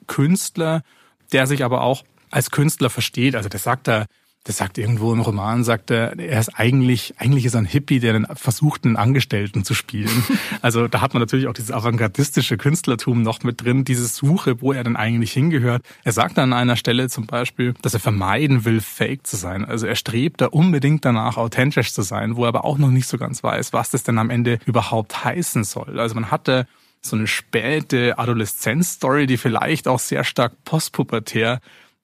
Künstler, 0.08 0.84
der 1.32 1.48
sich 1.48 1.64
aber 1.64 1.82
auch 1.82 2.04
als 2.32 2.52
Künstler 2.52 2.90
versteht. 2.90 3.36
Also 3.36 3.50
der 3.50 3.60
sagt 3.60 3.88
da 3.88 4.06
das 4.46 4.58
sagt 4.58 4.78
irgendwo 4.78 5.12
im 5.12 5.22
Roman, 5.22 5.64
sagt 5.64 5.90
er, 5.90 6.20
er 6.20 6.40
ist 6.40 6.50
eigentlich, 6.50 7.16
eigentlich 7.18 7.46
ist 7.46 7.56
er 7.56 7.62
ein 7.62 7.66
Hippie, 7.66 8.00
der 8.00 8.14
den 8.14 8.28
versucht, 8.36 8.86
einen 8.86 8.96
Angestellten 8.96 9.66
zu 9.66 9.74
spielen. 9.74 10.24
Also 10.62 10.88
da 10.88 11.02
hat 11.02 11.14
man 11.14 11.22
natürlich 11.22 11.48
auch 11.48 11.54
dieses 11.54 11.72
avantgardistische 11.72 12.58
Künstlertum 12.58 13.22
noch 13.22 13.44
mit 13.44 13.64
drin, 13.64 13.84
diese 13.84 14.06
Suche, 14.06 14.62
wo 14.62 14.74
er 14.74 14.84
denn 14.84 14.96
eigentlich 14.96 15.32
hingehört. 15.32 15.84
Er 16.04 16.12
sagt 16.12 16.40
an 16.40 16.54
einer 16.54 16.76
Stelle 16.76 17.10
zum 17.10 17.28
Beispiel, 17.28 17.74
dass 17.82 17.94
er 17.94 18.00
vermeiden 18.00 18.66
will, 18.66 18.82
fake 18.82 19.28
zu 19.28 19.36
sein. 19.36 19.66
Also 19.66 19.86
er 19.86 19.96
strebt 19.96 20.42
da 20.42 20.48
unbedingt 20.48 21.06
danach, 21.06 21.38
authentisch 21.38 21.94
zu 21.94 22.02
sein, 22.02 22.36
wo 22.36 22.44
er 22.46 22.50
aber 22.50 22.66
auch 22.66 22.78
noch 22.78 22.90
nicht 22.90 23.08
so 23.08 23.18
ganz 23.18 23.44
weiß, 23.44 23.74
was 23.74 23.92
das 23.92 24.04
denn 24.04 24.18
am 24.18 24.30
Ende 24.30 24.60
überhaupt 24.66 25.24
heißen 25.24 25.64
soll. 25.64 26.00
Also 26.00 26.16
man 26.16 26.32
hatte 26.32 26.68
so 27.02 27.16
eine 27.16 27.28
späte 27.28 28.18
Adoleszenzstory, 28.18 29.28
die 29.28 29.38
vielleicht 29.38 29.88
auch 29.88 30.00
sehr 30.00 30.24
stark 30.24 30.54
postpubertär 30.64 31.60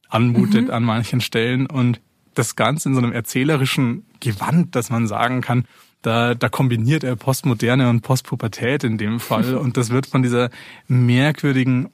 anmutet 0.10 0.66
mhm. 0.66 0.72
an 0.72 0.84
manchen 0.84 1.22
Stellen 1.22 1.66
und 1.68 2.00
das 2.34 2.56
Ganze 2.56 2.90
in 2.90 2.96
so 2.96 3.02
einem 3.02 3.14
erzählerischen 3.14 4.06
Gewand, 4.20 4.76
dass 4.76 4.90
man 4.90 5.08
sagen 5.08 5.42
kann, 5.42 5.66
da, 6.02 6.34
da 6.34 6.50
kombiniert 6.50 7.04
er 7.04 7.16
Postmoderne 7.16 7.90
und 7.90 8.02
Postpubertät 8.02 8.84
in 8.84 8.98
dem 8.98 9.20
Fall. 9.20 9.56
Und 9.58 9.78
das 9.78 9.90
wird 9.90 10.08
von 10.08 10.24
dieser 10.24 10.50
merkwürdigen, 10.88 11.90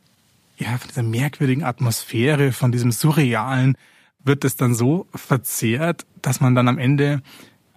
ja, 0.57 0.77
von 0.77 0.87
dieser 0.87 1.03
merkwürdigen 1.03 1.63
Atmosphäre, 1.63 2.51
von 2.51 2.71
diesem 2.71 2.91
Surrealen, 2.91 3.77
wird 4.23 4.45
es 4.45 4.55
dann 4.55 4.73
so 4.73 5.07
verzehrt, 5.13 6.05
dass 6.21 6.41
man 6.41 6.55
dann 6.55 6.67
am 6.67 6.77
Ende 6.77 7.21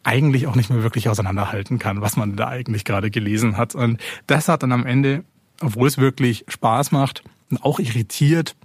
eigentlich 0.02 0.46
auch 0.46 0.56
nicht 0.56 0.70
mehr 0.70 0.82
wirklich 0.82 1.08
auseinanderhalten 1.08 1.78
kann, 1.78 2.00
was 2.00 2.16
man 2.16 2.36
da 2.36 2.48
eigentlich 2.48 2.84
gerade 2.84 3.10
gelesen 3.10 3.56
hat. 3.56 3.74
Und 3.74 4.00
das 4.26 4.48
hat 4.48 4.62
dann 4.62 4.72
am 4.72 4.86
Ende, 4.86 5.24
obwohl 5.60 5.88
es 5.88 5.98
wirklich 5.98 6.44
Spaß 6.48 6.92
macht 6.92 7.22
und 7.50 7.62
auch 7.62 7.78
irritiert, 7.78 8.56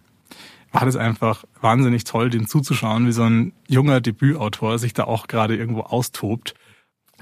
war 0.75 0.85
das 0.85 0.97
einfach 0.97 1.45
wahnsinnig 1.61 2.03
toll, 2.03 2.29
dem 2.29 2.47
zuzuschauen, 2.47 3.07
wie 3.07 3.13
so 3.13 3.23
ein 3.23 3.53
junger 3.67 4.01
Debütautor 4.01 4.77
sich 4.77 4.93
da 4.93 5.05
auch 5.05 5.27
gerade 5.27 5.55
irgendwo 5.55 5.81
austobt. 5.81 6.53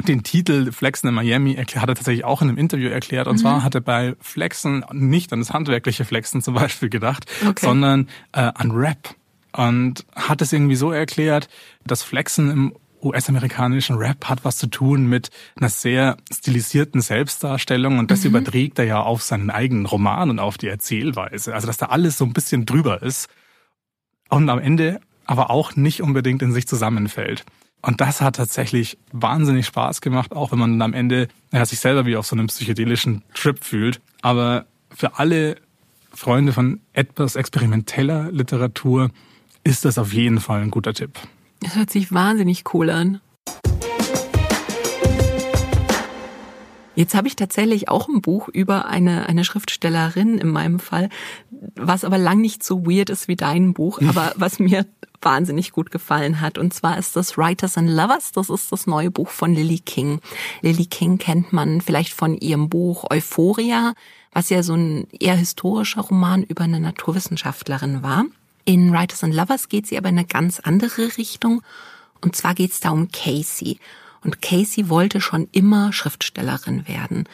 Den 0.07 0.23
Titel 0.23 0.71
Flexen 0.71 1.07
in 1.07 1.13
Miami 1.13 1.53
hat 1.53 1.75
er 1.75 1.93
tatsächlich 1.95 2.25
auch 2.25 2.41
in 2.41 2.49
einem 2.49 2.57
Interview 2.57 2.89
erklärt. 2.89 3.27
Und 3.27 3.35
mhm. 3.35 3.41
zwar 3.41 3.63
hat 3.63 3.75
er 3.75 3.81
bei 3.81 4.15
Flexen 4.19 4.83
nicht 4.91 5.31
an 5.31 5.39
das 5.39 5.53
handwerkliche 5.53 6.03
Flexen 6.03 6.41
zum 6.41 6.55
Beispiel 6.55 6.89
gedacht, 6.89 7.25
okay. 7.47 7.63
sondern 7.63 8.09
äh, 8.31 8.51
an 8.55 8.71
Rap. 8.71 9.15
Und 9.55 10.03
hat 10.15 10.41
es 10.41 10.51
irgendwie 10.51 10.75
so 10.75 10.91
erklärt, 10.91 11.47
dass 11.85 12.01
Flexen 12.01 12.49
im 12.49 12.73
US-amerikanischen 13.03 13.97
Rap 13.97 14.25
hat 14.29 14.43
was 14.45 14.57
zu 14.57 14.65
tun 14.65 15.05
mit 15.05 15.29
einer 15.57 15.69
sehr 15.69 16.17
stilisierten 16.31 17.01
Selbstdarstellung 17.01 17.99
und 17.99 18.09
das 18.09 18.21
mhm. 18.23 18.29
überträgt 18.29 18.79
er 18.79 18.85
ja 18.85 19.01
auf 19.01 19.21
seinen 19.21 19.51
eigenen 19.51 19.85
Roman 19.85 20.31
und 20.31 20.39
auf 20.39 20.57
die 20.57 20.69
Erzählweise. 20.69 21.53
Also 21.53 21.67
dass 21.67 21.77
da 21.77 21.87
alles 21.87 22.17
so 22.17 22.25
ein 22.25 22.33
bisschen 22.33 22.65
drüber 22.65 23.03
ist 23.03 23.29
und 24.35 24.49
am 24.49 24.59
Ende 24.59 24.99
aber 25.25 25.49
auch 25.49 25.75
nicht 25.75 26.01
unbedingt 26.01 26.41
in 26.41 26.51
sich 26.51 26.67
zusammenfällt. 26.67 27.45
Und 27.81 28.01
das 28.01 28.21
hat 28.21 28.37
tatsächlich 28.37 28.97
wahnsinnig 29.11 29.65
Spaß 29.65 30.01
gemacht, 30.01 30.33
auch 30.33 30.51
wenn 30.51 30.59
man 30.59 30.81
am 30.81 30.93
Ende 30.93 31.27
ja, 31.51 31.65
sich 31.65 31.79
selber 31.79 32.05
wie 32.05 32.15
auf 32.15 32.25
so 32.25 32.35
einem 32.35 32.47
psychedelischen 32.47 33.23
Trip 33.33 33.61
fühlt. 33.63 34.01
Aber 34.21 34.65
für 34.89 35.19
alle 35.19 35.57
Freunde 36.13 36.53
von 36.53 36.79
etwas 36.93 37.35
experimenteller 37.35 38.31
Literatur 38.31 39.11
ist 39.63 39.85
das 39.85 39.97
auf 39.97 40.13
jeden 40.13 40.39
Fall 40.39 40.61
ein 40.61 40.71
guter 40.71 40.93
Tipp. 40.93 41.11
Das 41.61 41.75
hört 41.75 41.89
sich 41.89 42.13
wahnsinnig 42.13 42.63
cool 42.73 42.89
an. 42.89 43.21
Jetzt 46.95 47.15
habe 47.15 47.27
ich 47.27 47.35
tatsächlich 47.35 47.89
auch 47.89 48.07
ein 48.07 48.21
Buch 48.21 48.47
über 48.49 48.85
eine, 48.85 49.27
eine 49.27 49.43
Schriftstellerin 49.43 50.37
in 50.37 50.49
meinem 50.49 50.79
Fall, 50.79 51.09
was 51.75 52.03
aber 52.03 52.17
lang 52.17 52.39
nicht 52.41 52.63
so 52.63 52.85
weird 52.85 53.09
ist 53.09 53.27
wie 53.27 53.35
dein 53.35 53.73
Buch, 53.73 53.99
hm. 53.99 54.09
aber 54.09 54.33
was 54.35 54.59
mir 54.59 54.85
wahnsinnig 55.21 55.71
gut 55.71 55.89
gefallen 55.89 56.41
hat. 56.41 56.57
Und 56.57 56.73
zwar 56.73 56.97
ist 56.97 57.15
das 57.15 57.37
Writers 57.37 57.77
and 57.77 57.89
Lovers. 57.89 58.31
Das 58.33 58.49
ist 58.49 58.71
das 58.71 58.87
neue 58.87 59.09
Buch 59.09 59.29
von 59.29 59.53
Lily 59.53 59.79
King. 59.79 60.19
Lily 60.61 60.85
King 60.85 61.17
kennt 61.17 61.53
man 61.53 61.81
vielleicht 61.81 62.13
von 62.13 62.37
ihrem 62.37 62.69
Buch 62.69 63.05
Euphoria, 63.09 63.93
was 64.33 64.49
ja 64.49 64.63
so 64.63 64.73
ein 64.73 65.07
eher 65.11 65.35
historischer 65.35 66.01
Roman 66.01 66.43
über 66.43 66.65
eine 66.65 66.79
Naturwissenschaftlerin 66.79 68.03
war. 68.03 68.25
In 68.65 68.91
Writers 68.91 69.23
and 69.23 69.33
Lovers 69.33 69.69
geht 69.69 69.87
sie 69.87 69.97
aber 69.97 70.09
in 70.09 70.17
eine 70.17 70.27
ganz 70.27 70.59
andere 70.59 71.17
Richtung 71.17 71.61
Und 72.21 72.35
zwar 72.35 72.53
geht 72.53 72.71
es 72.71 72.79
da 72.79 72.91
um 72.91 73.09
Casey. 73.11 73.79
Und 74.23 74.41
Casey 74.41 74.89
wollte 74.89 75.21
schon 75.21 75.47
immer 75.51 75.93
Schriftstellerin 75.93 76.87
werden. 76.87 77.25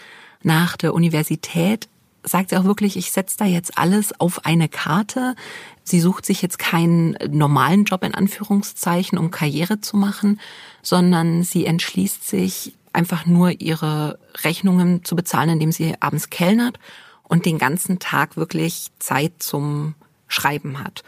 Nach 0.42 0.78
der 0.78 0.94
Universität 0.94 1.88
sagt 2.24 2.50
sie 2.50 2.58
auch 2.58 2.64
wirklich, 2.64 2.98
ich 2.98 3.12
setze 3.12 3.38
da 3.38 3.46
jetzt 3.46 3.78
alles 3.78 4.20
auf 4.20 4.46
eine 4.46 4.68
Karte. 4.68 5.36
Sie 5.84 6.00
sucht 6.00 6.26
sich 6.26 6.42
jetzt 6.42 6.60
keinen 6.60 7.18
normalen 7.30 7.86
Job 7.86 8.04
in 8.04 8.14
Anführungszeichen, 8.14 9.18
um 9.18 9.32
Karriere 9.32 9.82
zu 9.82 9.98
machen, 9.98 10.40
sondern 10.82 11.44
sie 11.44 11.66
entschließt 11.66 12.28
sich 12.28 12.74
einfach 12.94 13.26
nur 13.26 13.62
ihre 13.62 14.20
Rechnungen 14.44 15.04
zu 15.04 15.16
bezahlen, 15.16 15.50
indem 15.50 15.72
sie 15.72 15.96
abends 16.00 16.30
kellnert 16.30 16.80
und 17.24 17.46
den 17.46 17.58
ganzen 17.58 18.00
Tag 18.00 18.36
wirklich 18.36 18.88
Zeit 19.00 19.34
zum 19.40 19.96
Schreiben 20.28 20.84
hat. 20.84 21.04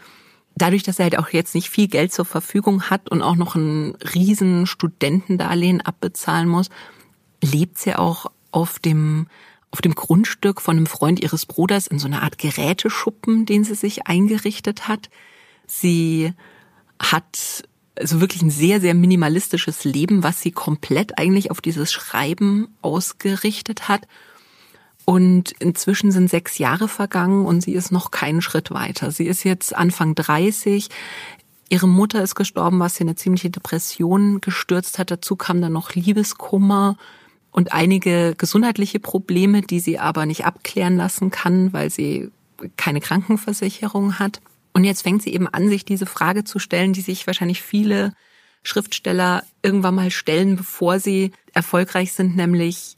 Dadurch, 0.56 0.82
dass 0.82 0.98
er 0.98 1.04
halt 1.04 1.18
auch 1.18 1.30
jetzt 1.30 1.54
nicht 1.54 1.70
viel 1.70 1.88
Geld 1.88 2.12
zur 2.12 2.24
Verfügung 2.24 2.84
hat 2.90 3.10
und 3.10 3.22
auch 3.22 3.36
noch 3.36 3.54
ein 3.54 3.96
riesen 4.14 4.66
Studentendarlehen 4.66 5.80
abbezahlen 5.80 6.48
muss, 6.48 6.68
lebt 7.42 7.78
sie 7.78 7.96
auch 7.96 8.26
auf 8.50 8.78
dem 8.78 9.26
auf 9.72 9.80
dem 9.80 9.94
Grundstück 9.94 10.60
von 10.60 10.76
einem 10.76 10.86
Freund 10.86 11.20
ihres 11.20 11.46
Bruders 11.46 11.86
in 11.86 11.98
so 11.98 12.06
einer 12.06 12.22
Art 12.22 12.36
Geräteschuppen, 12.36 13.46
den 13.46 13.64
sie 13.64 13.74
sich 13.74 14.06
eingerichtet 14.06 14.86
hat. 14.86 15.08
Sie 15.66 16.34
hat 16.98 17.64
also 17.98 18.20
wirklich 18.20 18.42
ein 18.42 18.50
sehr, 18.50 18.80
sehr 18.82 18.94
minimalistisches 18.94 19.84
Leben, 19.84 20.22
was 20.22 20.42
sie 20.42 20.50
komplett 20.50 21.18
eigentlich 21.18 21.50
auf 21.50 21.62
dieses 21.62 21.90
Schreiben 21.90 22.68
ausgerichtet 22.82 23.88
hat. 23.88 24.06
Und 25.04 25.52
inzwischen 25.58 26.12
sind 26.12 26.30
sechs 26.30 26.58
Jahre 26.58 26.88
vergangen 26.88 27.44
und 27.44 27.62
sie 27.62 27.72
ist 27.72 27.90
noch 27.90 28.10
keinen 28.10 28.40
Schritt 28.40 28.70
weiter. 28.70 29.10
Sie 29.10 29.26
ist 29.26 29.44
jetzt 29.44 29.74
Anfang 29.74 30.14
30. 30.14 30.88
Ihre 31.68 31.88
Mutter 31.88 32.22
ist 32.22 32.34
gestorben, 32.34 32.78
was 32.78 32.96
sie 32.96 33.04
eine 33.04 33.16
ziemliche 33.16 33.50
Depression 33.50 34.40
gestürzt 34.40 34.98
hat. 34.98 35.10
Dazu 35.10 35.36
kam 35.36 35.60
dann 35.60 35.72
noch 35.72 35.94
Liebeskummer 35.94 36.96
und 37.50 37.72
einige 37.72 38.34
gesundheitliche 38.36 39.00
Probleme, 39.00 39.62
die 39.62 39.80
sie 39.80 39.98
aber 39.98 40.26
nicht 40.26 40.44
abklären 40.44 40.96
lassen 40.96 41.30
kann, 41.30 41.72
weil 41.72 41.90
sie 41.90 42.30
keine 42.76 43.00
Krankenversicherung 43.00 44.18
hat. 44.18 44.40
Und 44.72 44.84
jetzt 44.84 45.02
fängt 45.02 45.22
sie 45.22 45.34
eben 45.34 45.48
an, 45.48 45.68
sich 45.68 45.84
diese 45.84 46.06
Frage 46.06 46.44
zu 46.44 46.58
stellen, 46.58 46.92
die 46.92 47.00
sich 47.00 47.26
wahrscheinlich 47.26 47.60
viele 47.62 48.14
Schriftsteller 48.62 49.42
irgendwann 49.62 49.94
mal 49.94 50.10
stellen, 50.10 50.56
bevor 50.56 50.98
sie 50.98 51.32
erfolgreich 51.52 52.12
sind, 52.12 52.36
nämlich 52.36 52.96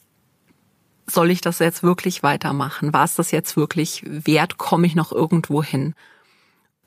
soll 1.06 1.30
ich 1.30 1.40
das 1.40 1.58
jetzt 1.58 1.82
wirklich 1.82 2.22
weitermachen? 2.22 2.92
War 2.92 3.04
es 3.04 3.14
das 3.14 3.30
jetzt 3.30 3.56
wirklich 3.56 4.02
wert? 4.06 4.58
Komme 4.58 4.86
ich 4.86 4.94
noch 4.94 5.12
irgendwo 5.12 5.62
hin? 5.62 5.94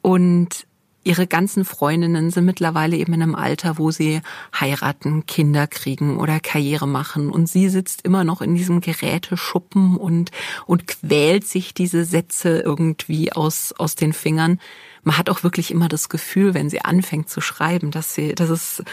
Und 0.01 0.67
ihre 1.07 1.25
ganzen 1.25 1.63
Freundinnen 1.63 2.31
sind 2.31 2.43
mittlerweile 2.43 2.97
eben 2.97 3.13
in 3.13 3.23
einem 3.23 3.35
Alter, 3.35 3.77
wo 3.77 3.91
sie 3.91 4.21
heiraten, 4.53 5.25
Kinder 5.25 5.65
kriegen 5.65 6.17
oder 6.17 6.41
Karriere 6.41 6.87
machen. 6.87 7.29
Und 7.29 7.47
sie 7.47 7.69
sitzt 7.69 8.01
immer 8.01 8.25
noch 8.25 8.41
in 8.41 8.55
diesem 8.55 8.81
Geräteschuppen 8.81 9.95
und, 9.95 10.31
und 10.65 10.85
quält 10.87 11.47
sich 11.47 11.73
diese 11.73 12.03
Sätze 12.03 12.59
irgendwie 12.59 13.31
aus, 13.31 13.73
aus 13.77 13.95
den 13.95 14.11
Fingern. 14.11 14.59
Man 15.03 15.17
hat 15.17 15.29
auch 15.29 15.43
wirklich 15.43 15.71
immer 15.71 15.87
das 15.87 16.09
Gefühl, 16.09 16.53
wenn 16.53 16.69
sie 16.69 16.81
anfängt 16.81 17.29
zu 17.29 17.39
schreiben, 17.39 17.89
dass 17.91 18.13
sie, 18.13 18.35
dass 18.35 18.49
es 18.49 18.83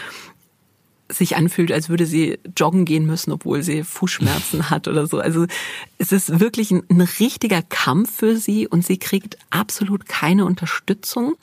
sich 1.09 1.35
anfühlt, 1.35 1.71
als 1.71 1.89
würde 1.89 2.05
sie 2.05 2.39
joggen 2.57 2.85
gehen 2.85 3.05
müssen, 3.05 3.31
obwohl 3.31 3.63
sie 3.63 3.83
Fußschmerzen 3.83 4.69
hat 4.69 4.87
oder 4.87 5.07
so. 5.07 5.19
Also 5.19 5.45
es 5.97 6.11
ist 6.11 6.39
wirklich 6.39 6.71
ein, 6.71 6.83
ein 6.89 7.01
richtiger 7.01 7.61
Kampf 7.61 8.17
für 8.17 8.37
sie 8.37 8.67
und 8.67 8.85
sie 8.85 8.97
kriegt 8.97 9.37
absolut 9.49 10.07
keine 10.07 10.45
Unterstützung. 10.45 11.35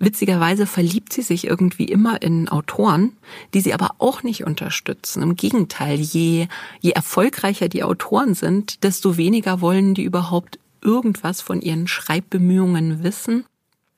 Witzigerweise 0.00 0.66
verliebt 0.66 1.12
sie 1.12 1.22
sich 1.22 1.46
irgendwie 1.46 1.86
immer 1.86 2.22
in 2.22 2.48
Autoren, 2.48 3.16
die 3.52 3.60
sie 3.60 3.74
aber 3.74 3.96
auch 3.98 4.22
nicht 4.22 4.44
unterstützen. 4.44 5.22
Im 5.22 5.34
Gegenteil, 5.34 5.98
je, 5.98 6.46
je 6.80 6.92
erfolgreicher 6.92 7.68
die 7.68 7.82
Autoren 7.82 8.34
sind, 8.34 8.84
desto 8.84 9.16
weniger 9.16 9.60
wollen 9.60 9.94
die 9.94 10.04
überhaupt 10.04 10.60
irgendwas 10.82 11.40
von 11.40 11.60
ihren 11.60 11.88
Schreibbemühungen 11.88 13.02
wissen. 13.02 13.44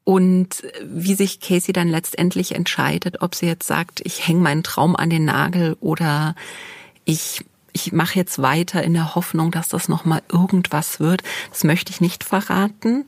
Und 0.04 0.62
wie 0.82 1.14
sich 1.14 1.40
Casey 1.40 1.72
dann 1.72 1.88
letztendlich 1.88 2.54
entscheidet, 2.54 3.22
ob 3.22 3.34
sie 3.34 3.46
jetzt 3.46 3.66
sagt, 3.66 4.00
ich 4.04 4.26
hänge 4.26 4.40
meinen 4.40 4.62
Traum 4.62 4.96
an 4.96 5.10
den 5.10 5.24
Nagel 5.24 5.76
oder 5.80 6.34
ich 7.04 7.44
ich 7.72 7.92
mache 7.92 8.16
jetzt 8.16 8.42
weiter 8.42 8.82
in 8.82 8.94
der 8.94 9.14
Hoffnung, 9.14 9.50
dass 9.50 9.68
das 9.68 9.88
noch 9.88 10.04
mal 10.04 10.22
irgendwas 10.28 11.00
wird. 11.00 11.22
Das 11.50 11.64
möchte 11.64 11.92
ich 11.92 12.00
nicht 12.00 12.24
verraten. 12.24 13.04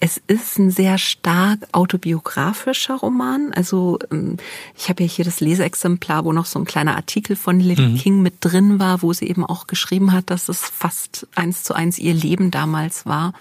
Es 0.00 0.20
ist 0.26 0.58
ein 0.58 0.70
sehr 0.70 0.98
stark 0.98 1.60
autobiografischer 1.72 2.96
Roman. 2.96 3.52
Also 3.54 3.98
ähm, 4.10 4.36
ich 4.76 4.88
habe 4.88 5.02
ja 5.02 5.08
hier 5.08 5.24
das 5.24 5.40
Leseexemplar, 5.40 6.24
wo 6.24 6.32
noch 6.32 6.46
so 6.46 6.58
ein 6.58 6.66
kleiner 6.66 6.96
Artikel 6.96 7.36
von 7.36 7.58
Lily 7.58 7.88
mhm. 7.88 7.96
King 7.96 8.22
mit 8.22 8.34
drin 8.40 8.78
war, 8.78 9.02
wo 9.02 9.12
sie 9.12 9.28
eben 9.28 9.44
auch 9.44 9.66
geschrieben 9.66 10.12
hat, 10.12 10.30
dass 10.30 10.48
es 10.48 10.60
fast 10.60 11.26
eins 11.34 11.62
zu 11.62 11.74
eins 11.74 11.98
ihr 11.98 12.14
Leben 12.14 12.50
damals 12.50 13.06
war. 13.06 13.32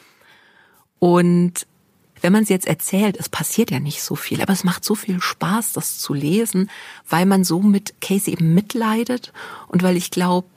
Und 0.99 1.67
wenn 2.24 2.34
man 2.34 2.44
es 2.44 2.50
jetzt 2.50 2.68
erzählt, 2.68 3.18
es 3.20 3.28
passiert 3.28 3.70
ja 3.70 3.82
nicht 3.82 4.02
so 4.02 4.16
viel, 4.16 4.42
aber 4.42 4.54
es 4.54 4.64
macht 4.64 4.86
so 4.86 4.96
viel 4.96 5.22
Spaß, 5.22 5.74
das 5.74 6.00
zu 6.00 6.14
lesen, 6.14 6.70
weil 7.08 7.26
man 7.26 7.44
so 7.44 7.60
mit 7.60 8.00
Casey 8.00 8.32
eben 8.32 8.54
mitleidet 8.54 9.34
und 9.68 9.84
weil 9.84 9.98
ich 9.98 10.10
glaube, 10.10 10.48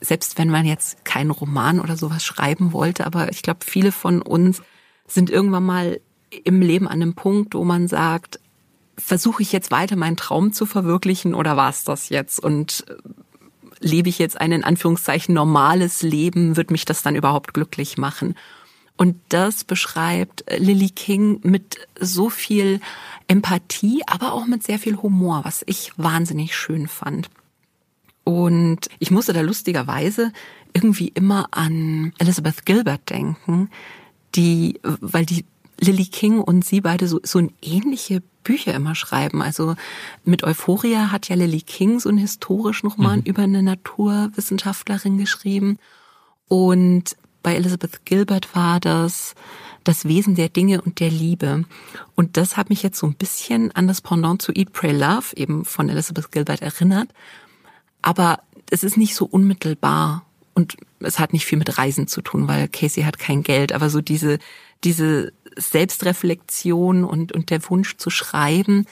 selbst 0.00 0.38
wenn 0.38 0.48
man 0.48 0.64
jetzt 0.64 1.04
keinen 1.04 1.30
Roman 1.30 1.78
oder 1.78 1.98
sowas 1.98 2.24
schreiben 2.24 2.72
wollte, 2.72 3.04
aber 3.04 3.30
ich 3.30 3.42
glaube, 3.42 3.60
viele 3.66 3.92
von 3.92 4.22
uns 4.22 4.62
sind 5.06 5.28
irgendwann 5.28 5.64
mal 5.64 6.00
im 6.44 6.62
Leben 6.62 6.88
an 6.88 7.02
einem 7.02 7.14
Punkt, 7.14 7.54
wo 7.54 7.64
man 7.64 7.86
sagt, 7.86 8.40
versuche 8.96 9.42
ich 9.42 9.52
jetzt 9.52 9.70
weiter 9.70 9.96
meinen 9.96 10.16
Traum 10.16 10.54
zu 10.54 10.64
verwirklichen 10.64 11.34
oder 11.34 11.54
war 11.56 11.68
es 11.68 11.84
das 11.84 12.08
jetzt? 12.08 12.40
Und 12.40 12.86
äh, 12.88 12.94
lebe 13.80 14.08
ich 14.08 14.18
jetzt 14.18 14.40
ein 14.40 14.52
in 14.52 14.64
Anführungszeichen 14.64 15.34
normales 15.34 16.02
Leben? 16.02 16.56
Wird 16.56 16.70
mich 16.70 16.86
das 16.86 17.02
dann 17.02 17.16
überhaupt 17.16 17.52
glücklich 17.52 17.98
machen? 17.98 18.36
Und 19.00 19.16
das 19.30 19.64
beschreibt 19.64 20.44
Lily 20.58 20.90
King 20.90 21.40
mit 21.42 21.88
so 21.98 22.28
viel 22.28 22.82
Empathie, 23.28 24.02
aber 24.06 24.34
auch 24.34 24.44
mit 24.44 24.62
sehr 24.62 24.78
viel 24.78 24.98
Humor, 24.98 25.40
was 25.42 25.62
ich 25.64 25.92
wahnsinnig 25.96 26.54
schön 26.54 26.86
fand. 26.86 27.30
Und 28.24 28.90
ich 28.98 29.10
musste 29.10 29.32
da 29.32 29.40
lustigerweise 29.40 30.34
irgendwie 30.74 31.08
immer 31.08 31.48
an 31.52 32.12
Elizabeth 32.18 32.66
Gilbert 32.66 33.08
denken, 33.08 33.70
die, 34.34 34.78
weil 34.82 35.24
die 35.24 35.46
Lily 35.80 36.04
King 36.04 36.38
und 36.38 36.62
sie 36.62 36.82
beide 36.82 37.08
so, 37.08 37.20
so 37.22 37.48
ähnliche 37.62 38.22
Bücher 38.44 38.74
immer 38.74 38.94
schreiben. 38.94 39.40
Also 39.40 39.76
mit 40.24 40.44
Euphoria 40.44 41.10
hat 41.10 41.26
ja 41.30 41.36
Lily 41.36 41.62
King 41.62 42.00
so 42.00 42.10
einen 42.10 42.18
historischen 42.18 42.88
Roman 42.88 43.20
mhm. 43.20 43.24
über 43.24 43.44
eine 43.44 43.62
Naturwissenschaftlerin 43.62 45.16
geschrieben. 45.16 45.78
Und 46.48 47.16
bei 47.42 47.54
Elizabeth 47.54 48.04
Gilbert 48.04 48.54
war 48.54 48.80
das 48.80 49.34
das 49.84 50.04
Wesen 50.04 50.34
der 50.34 50.48
Dinge 50.48 50.82
und 50.82 51.00
der 51.00 51.10
Liebe. 51.10 51.64
Und 52.14 52.36
das 52.36 52.56
hat 52.56 52.70
mich 52.70 52.82
jetzt 52.82 52.98
so 52.98 53.06
ein 53.06 53.14
bisschen 53.14 53.72
an 53.72 53.88
das 53.88 54.00
Pendant 54.00 54.42
zu 54.42 54.52
Eat, 54.52 54.72
Pray, 54.72 54.92
Love 54.92 55.36
eben 55.36 55.64
von 55.64 55.88
Elizabeth 55.88 56.30
Gilbert 56.30 56.62
erinnert. 56.62 57.08
Aber 58.02 58.40
es 58.70 58.84
ist 58.84 58.96
nicht 58.96 59.14
so 59.14 59.24
unmittelbar 59.24 60.24
und 60.54 60.76
es 61.00 61.18
hat 61.18 61.32
nicht 61.32 61.46
viel 61.46 61.58
mit 61.58 61.78
Reisen 61.78 62.06
zu 62.06 62.20
tun, 62.20 62.46
weil 62.48 62.68
Casey 62.68 63.04
hat 63.04 63.18
kein 63.18 63.42
Geld, 63.42 63.72
aber 63.72 63.88
so 63.88 64.00
diese, 64.00 64.38
diese 64.84 65.32
Selbstreflexion 65.56 67.04
und, 67.04 67.32
und 67.32 67.50
der 67.50 67.68
Wunsch 67.70 67.96
zu 67.96 68.10
schreiben. 68.10 68.86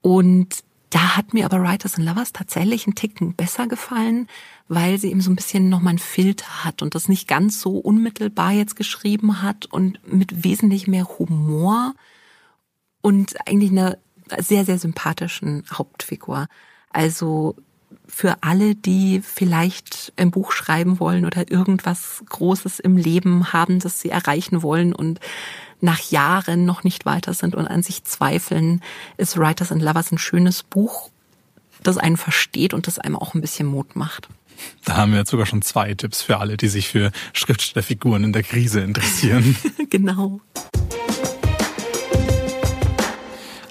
Und 0.00 0.64
da 0.90 1.16
hat 1.16 1.34
mir 1.34 1.44
aber 1.44 1.60
Writers 1.60 1.96
and 1.96 2.06
Lovers 2.06 2.32
tatsächlich 2.32 2.86
einen 2.86 2.94
Ticken 2.94 3.34
besser 3.34 3.66
gefallen, 3.66 4.28
weil 4.68 4.98
sie 4.98 5.10
eben 5.10 5.20
so 5.20 5.30
ein 5.30 5.36
bisschen 5.36 5.68
nochmal 5.68 5.90
einen 5.90 5.98
Filter 5.98 6.64
hat 6.64 6.82
und 6.82 6.94
das 6.94 7.08
nicht 7.08 7.26
ganz 7.26 7.60
so 7.60 7.78
unmittelbar 7.78 8.52
jetzt 8.52 8.76
geschrieben 8.76 9.42
hat 9.42 9.66
und 9.66 9.98
mit 10.06 10.44
wesentlich 10.44 10.86
mehr 10.86 11.06
Humor 11.18 11.94
und 13.00 13.34
eigentlich 13.46 13.70
einer 13.70 13.98
sehr, 14.38 14.64
sehr 14.64 14.78
sympathischen 14.78 15.64
Hauptfigur. 15.72 16.46
Also 16.90 17.56
für 18.06 18.42
alle, 18.42 18.74
die 18.74 19.20
vielleicht 19.22 20.12
ein 20.16 20.30
Buch 20.30 20.52
schreiben 20.52 21.00
wollen 21.00 21.26
oder 21.26 21.50
irgendwas 21.50 22.22
Großes 22.28 22.78
im 22.80 22.96
Leben 22.96 23.52
haben, 23.52 23.80
das 23.80 24.00
sie 24.00 24.10
erreichen 24.10 24.62
wollen 24.62 24.94
und 24.94 25.20
nach 25.80 26.10
Jahren 26.10 26.64
noch 26.64 26.84
nicht 26.84 27.06
weiter 27.06 27.34
sind 27.34 27.54
und 27.54 27.66
an 27.66 27.82
sich 27.82 28.04
zweifeln, 28.04 28.82
ist 29.16 29.36
Writers 29.36 29.72
and 29.72 29.82
Lovers 29.82 30.12
ein 30.12 30.18
schönes 30.18 30.62
Buch, 30.62 31.10
das 31.82 31.98
einen 31.98 32.16
versteht 32.16 32.74
und 32.74 32.86
das 32.86 32.98
einem 32.98 33.16
auch 33.16 33.34
ein 33.34 33.40
bisschen 33.40 33.66
Mut 33.66 33.96
macht. 33.96 34.28
Da 34.84 34.96
haben 34.96 35.12
wir 35.12 35.18
jetzt 35.18 35.30
sogar 35.30 35.46
schon 35.46 35.62
zwei 35.62 35.94
Tipps 35.94 36.22
für 36.22 36.38
alle, 36.38 36.56
die 36.56 36.68
sich 36.68 36.88
für 36.88 37.10
Schriftstellerfiguren 37.32 38.24
in 38.24 38.32
der 38.32 38.42
Krise 38.42 38.80
interessieren. 38.80 39.56
genau. 39.90 40.40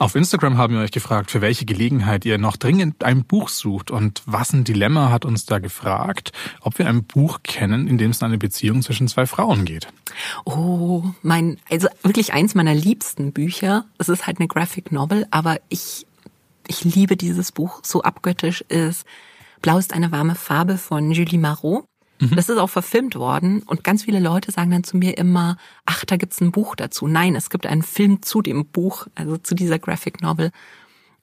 Auf 0.03 0.15
Instagram 0.15 0.57
haben 0.57 0.73
wir 0.73 0.81
euch 0.81 0.91
gefragt, 0.91 1.31
für 1.31 1.39
welche 1.39 1.63
Gelegenheit 1.63 2.25
ihr 2.25 2.37
noch 2.37 2.57
dringend 2.57 3.05
ein 3.05 3.23
Buch 3.23 3.47
sucht. 3.47 3.89
Und 3.89 4.21
was 4.25 4.51
ein 4.51 4.65
Dilemma 4.65 5.11
hat 5.11 5.23
uns 5.23 5.45
da 5.45 5.59
gefragt, 5.59 6.33
ob 6.59 6.77
wir 6.77 6.89
ein 6.89 7.05
Buch 7.05 7.39
kennen, 7.41 7.87
in 7.87 7.97
dem 7.97 8.11
es 8.11 8.21
eine 8.21 8.37
Beziehung 8.37 8.81
zwischen 8.81 9.07
zwei 9.07 9.25
Frauen 9.25 9.63
geht. 9.63 9.87
Oh, 10.43 11.05
mein, 11.21 11.57
also 11.71 11.87
wirklich 12.01 12.33
eins 12.33 12.53
meiner 12.53 12.75
liebsten 12.75 13.31
Bücher. 13.31 13.85
Es 13.97 14.09
ist 14.09 14.27
halt 14.27 14.39
eine 14.39 14.49
Graphic 14.49 14.91
Novel, 14.91 15.25
aber 15.31 15.61
ich 15.69 16.05
ich 16.67 16.83
liebe 16.83 17.15
dieses 17.15 17.53
Buch 17.53 17.79
so 17.81 18.01
abgöttisch, 18.01 18.59
ist 18.67 19.05
Blau 19.61 19.77
ist 19.77 19.93
eine 19.93 20.11
warme 20.11 20.35
Farbe 20.35 20.77
von 20.77 21.11
Julie 21.11 21.39
Marot. 21.39 21.85
Mhm. 22.19 22.35
Das 22.35 22.49
ist 22.49 22.57
auch 22.57 22.69
verfilmt 22.69 23.15
worden 23.15 23.63
und 23.63 23.83
ganz 23.83 24.03
viele 24.03 24.19
Leute 24.19 24.51
sagen 24.51 24.71
dann 24.71 24.83
zu 24.83 24.97
mir 24.97 25.17
immer, 25.17 25.57
ach, 25.85 26.05
da 26.05 26.17
gibt's 26.17 26.41
ein 26.41 26.51
Buch 26.51 26.75
dazu. 26.75 27.07
Nein, 27.07 27.35
es 27.35 27.49
gibt 27.49 27.65
einen 27.65 27.83
Film 27.83 28.21
zu 28.21 28.41
dem 28.41 28.65
Buch, 28.65 29.07
also 29.15 29.37
zu 29.37 29.55
dieser 29.55 29.79
Graphic 29.79 30.21
Novel. 30.21 30.51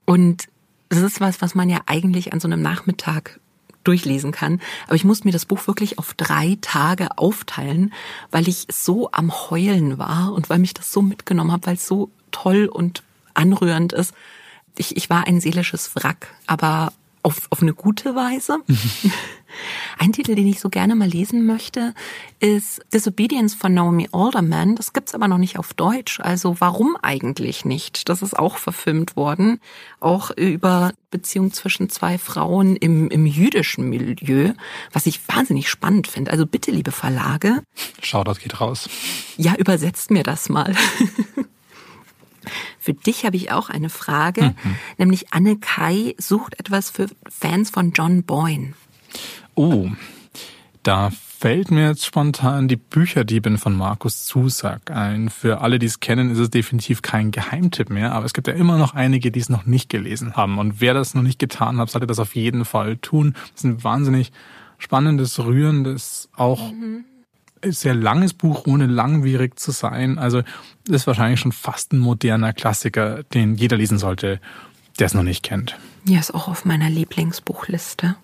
Und 0.05 0.49
das 0.89 1.01
ist 1.01 1.21
was, 1.21 1.41
was 1.41 1.55
man 1.55 1.71
ja 1.71 1.81
eigentlich 1.87 2.33
an 2.33 2.41
so 2.41 2.49
einem 2.49 2.63
Nachmittag 2.63 3.41
durchlesen 3.85 4.33
kann. 4.33 4.61
Aber 4.87 4.97
ich 4.97 5.05
musste 5.05 5.27
mir 5.27 5.33
das 5.33 5.47
Buch 5.47 5.67
wirklich 5.67 5.99
auf 5.99 6.15
drei 6.15 6.59
Tage 6.61 7.17
aufteilen, 7.17 7.93
weil 8.31 8.49
ich 8.49 8.67
so 8.71 9.11
am 9.13 9.33
Heulen 9.33 9.99
war 9.99 10.33
und 10.33 10.51
weil 10.51 10.59
mich 10.59 10.75
das 10.75 10.93
so 10.93 11.01
mitgenommen 11.01 11.53
hat, 11.53 11.67
weil 11.67 11.77
es 11.77 11.87
so 11.87 12.11
toll 12.31 12.67
und 12.67 13.03
anrührend 13.35 13.93
ist. 13.93 14.13
Ich, 14.77 14.97
ich 14.97 15.11
war 15.11 15.27
ein 15.27 15.41
seelisches 15.41 15.95
Wrack, 15.95 16.35
aber 16.47 16.93
auf, 17.23 17.47
auf 17.51 17.63
eine 17.63 17.75
gute 17.75 18.15
Weise. 18.15 18.59
Ein 19.99 20.13
Titel, 20.13 20.35
den 20.35 20.47
ich 20.47 20.61
so 20.61 20.69
gerne 20.69 20.95
mal 20.95 21.09
lesen 21.09 21.45
möchte, 21.45 21.95
ist 22.39 22.81
Disobedience 22.95 23.55
von 23.55 23.75
Naomi 23.75 24.09
Alderman. 24.13 24.77
Das 24.77 24.93
gibt's 24.93 25.15
aber 25.15 25.29
noch 25.29 25.39
nicht 25.39 25.59
auf 25.59 25.75
Deutsch. 25.75 26.21
Also 26.21 26.57
warum 26.61 26.97
eigentlich 27.03 27.65
nicht? 27.65 28.09
Das 28.09 28.23
ist 28.23 28.39
auch 28.39 28.57
verfilmt 28.57 29.17
worden. 29.17 29.61
Auch 29.99 30.31
über 30.31 30.93
Beziehung 31.11 31.53
zwischen 31.53 31.91
zwei 31.91 32.17
Frauen 32.19 32.77
im, 32.77 33.11
im 33.11 33.27
jüdischen 33.27 33.89
Milieu, 33.89 34.53
was 34.93 35.07
ich 35.07 35.21
wahnsinnig 35.29 35.69
spannend 35.69 36.07
finde. 36.07 36.31
Also 36.31 36.47
bitte, 36.47 36.71
liebe 36.71 36.93
Verlage. 36.93 37.63
Shoutout 38.03 38.41
geht 38.41 38.61
raus. 38.61 38.89
Ja, 39.37 39.55
übersetzt 39.57 40.11
mir 40.11 40.23
das 40.23 40.49
mal. 40.49 40.75
Für 42.81 42.95
dich 42.95 43.25
habe 43.27 43.37
ich 43.37 43.53
auch 43.53 43.69
eine 43.69 43.91
Frage, 43.91 44.55
mhm. 44.63 44.77
nämlich 44.99 45.33
Anne 45.33 45.59
Kai 45.59 46.15
sucht 46.19 46.59
etwas 46.59 46.91
für 46.91 47.09
Fans 47.29 47.71
von 47.71 47.93
John 47.93 48.23
Boyne. 48.23 48.73
Oh, 49.55 49.91
da 50.83 51.11
fällt 51.11 51.71
mir 51.71 51.89
jetzt 51.89 52.07
spontan 52.07 52.69
die 52.69 52.77
Bücherdiebin 52.77 53.59
von 53.59 53.77
Markus 53.77 54.25
Zusack 54.25 54.91
ein. 54.91 55.29
Für 55.29 55.61
alle, 55.61 55.79
die 55.79 55.87
es 55.87 56.01
kennen, 56.01 56.31
ist 56.31 56.39
es 56.39 56.51
definitiv 56.51 57.03
kein 57.03 57.31
Geheimtipp 57.31 57.91
mehr, 57.91 58.13
aber 58.13 58.25
es 58.25 58.33
gibt 58.33 58.47
ja 58.47 58.55
immer 58.55 58.79
noch 58.79 58.95
einige, 58.95 59.31
die 59.31 59.41
es 59.41 59.51
noch 59.51 59.67
nicht 59.67 59.91
gelesen 59.91 60.37
haben. 60.37 60.59
Und 60.59 60.81
wer 60.81 60.95
das 60.95 61.15
noch 61.15 61.23
nicht 61.23 61.39
getan 61.39 61.79
hat, 61.79 61.91
sollte 61.91 62.07
das 62.07 62.19
auf 62.19 62.35
jeden 62.35 62.65
Fall 62.65 62.97
tun. 62.97 63.35
Das 63.35 63.63
ist 63.63 63.65
ein 63.65 63.85
wahnsinnig 63.85 64.33
spannendes, 64.79 65.39
rührendes, 65.39 66.31
auch 66.35 66.73
mhm 66.73 67.05
sehr 67.65 67.95
langes 67.95 68.35
Buch, 68.35 68.67
ohne 68.67 68.87
langwierig 68.87 69.59
zu 69.59 69.71
sein. 69.71 70.19
Also 70.19 70.43
ist 70.89 71.07
wahrscheinlich 71.07 71.41
schon 71.41 71.53
fast 71.53 71.93
ein 71.93 71.99
moderner 71.99 72.53
Klassiker, 72.53 73.23
den 73.35 73.55
jeder 73.55 73.77
lesen 73.77 73.99
sollte, 73.99 74.41
der 74.99 75.07
es 75.07 75.15
noch 75.15 75.23
nicht 75.23 75.43
kennt. 75.43 75.77
Ja, 76.05 76.19
ist 76.19 76.35
auch 76.35 76.49
auf 76.49 76.65
meiner 76.65 76.91
Lieblingsbuchliste. 76.91 78.17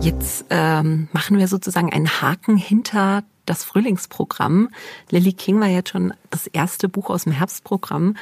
Jetzt 0.00 0.46
ähm, 0.50 1.08
machen 1.12 1.38
wir 1.38 1.46
sozusagen 1.46 1.92
einen 1.92 2.08
Haken 2.20 2.56
hinter 2.56 3.22
das 3.46 3.64
Frühlingsprogramm. 3.64 4.68
Lily 5.10 5.32
King 5.32 5.60
war 5.60 5.68
jetzt 5.68 5.90
schon 5.90 6.14
das 6.30 6.46
erste 6.46 6.88
Buch 6.88 7.10
aus 7.10 7.24
dem 7.24 7.32
Herbstprogramm 7.32 8.16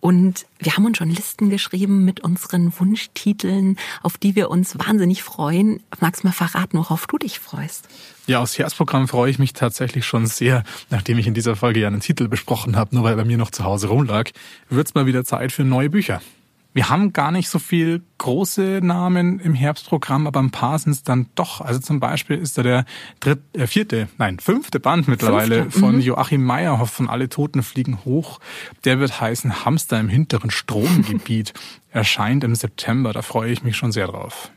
und 0.00 0.46
wir 0.58 0.76
haben 0.76 0.84
uns 0.84 0.98
schon 0.98 1.10
Listen 1.10 1.50
geschrieben 1.50 2.04
mit 2.04 2.20
unseren 2.20 2.72
Wunschtiteln, 2.78 3.76
auf 4.02 4.18
die 4.18 4.36
wir 4.36 4.50
uns 4.50 4.78
wahnsinnig 4.78 5.22
freuen. 5.22 5.82
Magst 6.00 6.22
du 6.22 6.28
mal 6.28 6.32
verraten, 6.32 6.78
worauf 6.78 7.06
du 7.06 7.18
dich 7.18 7.38
freust? 7.38 7.88
Ja, 8.26 8.40
aus 8.40 8.58
Herbstprogramm 8.58 9.08
freue 9.08 9.30
ich 9.30 9.38
mich 9.38 9.52
tatsächlich 9.52 10.04
schon 10.04 10.26
sehr, 10.26 10.64
nachdem 10.90 11.18
ich 11.18 11.26
in 11.26 11.34
dieser 11.34 11.56
Folge 11.56 11.80
ja 11.80 11.88
einen 11.88 12.00
Titel 12.00 12.28
besprochen 12.28 12.76
habe, 12.76 12.94
nur 12.94 13.04
weil 13.04 13.14
er 13.14 13.16
bei 13.16 13.24
mir 13.24 13.38
noch 13.38 13.50
zu 13.50 13.64
Hause 13.64 13.88
rumlag, 13.88 14.30
wird's 14.68 14.94
mal 14.94 15.06
wieder 15.06 15.24
Zeit 15.24 15.52
für 15.52 15.64
neue 15.64 15.90
Bücher. 15.90 16.20
Wir 16.76 16.90
haben 16.90 17.14
gar 17.14 17.30
nicht 17.30 17.48
so 17.48 17.58
viel 17.58 18.02
große 18.18 18.80
Namen 18.82 19.40
im 19.40 19.54
Herbstprogramm, 19.54 20.26
aber 20.26 20.40
ein 20.40 20.50
paar 20.50 20.78
sind 20.78 20.92
es 20.92 21.02
dann 21.02 21.30
doch. 21.34 21.62
Also 21.62 21.80
zum 21.80 22.00
Beispiel 22.00 22.36
ist 22.36 22.58
da 22.58 22.62
der 22.62 22.84
dritte, 23.18 23.42
äh, 23.58 23.66
vierte, 23.66 24.08
nein, 24.18 24.38
fünfte 24.40 24.78
Band 24.78 25.08
mittlerweile 25.08 25.62
fünfte, 25.62 25.80
von 25.80 25.94
mhm. 25.94 26.00
Joachim 26.02 26.44
Meyerhoff 26.44 26.90
von 26.90 27.08
Alle 27.08 27.30
Toten 27.30 27.62
fliegen 27.62 28.04
hoch. 28.04 28.40
Der 28.84 29.00
wird 29.00 29.22
heißen 29.22 29.64
Hamster 29.64 29.98
im 29.98 30.10
hinteren 30.10 30.50
Stromgebiet. 30.50 31.54
Erscheint 31.92 32.44
im 32.44 32.54
September. 32.54 33.14
Da 33.14 33.22
freue 33.22 33.50
ich 33.50 33.62
mich 33.62 33.78
schon 33.78 33.90
sehr 33.90 34.08
drauf. 34.08 34.50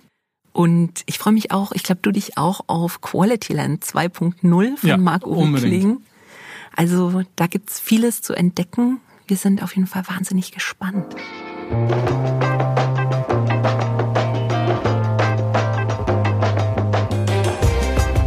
Und 0.52 1.04
ich 1.06 1.20
freue 1.20 1.32
mich 1.32 1.52
auch, 1.52 1.72
ich 1.72 1.84
glaube, 1.84 2.02
du 2.02 2.12
dich 2.12 2.38
auch 2.38 2.66
auf 2.68 3.00
Qualityland 3.00 3.86
2.0 3.86 4.76
von 4.76 4.90
ja, 4.90 4.98
Marc-Uwe 4.98 5.58
Kling. 5.58 6.02
Also 6.76 7.24
da 7.38 7.48
gibt's 7.48 7.80
vieles 7.80 8.22
zu 8.22 8.34
entdecken. 8.34 9.00
Wir 9.26 9.38
sind 9.38 9.64
auf 9.64 9.74
jeden 9.78 9.88
Fall 9.88 10.04
wahnsinnig 10.10 10.52
gespannt. 10.52 11.16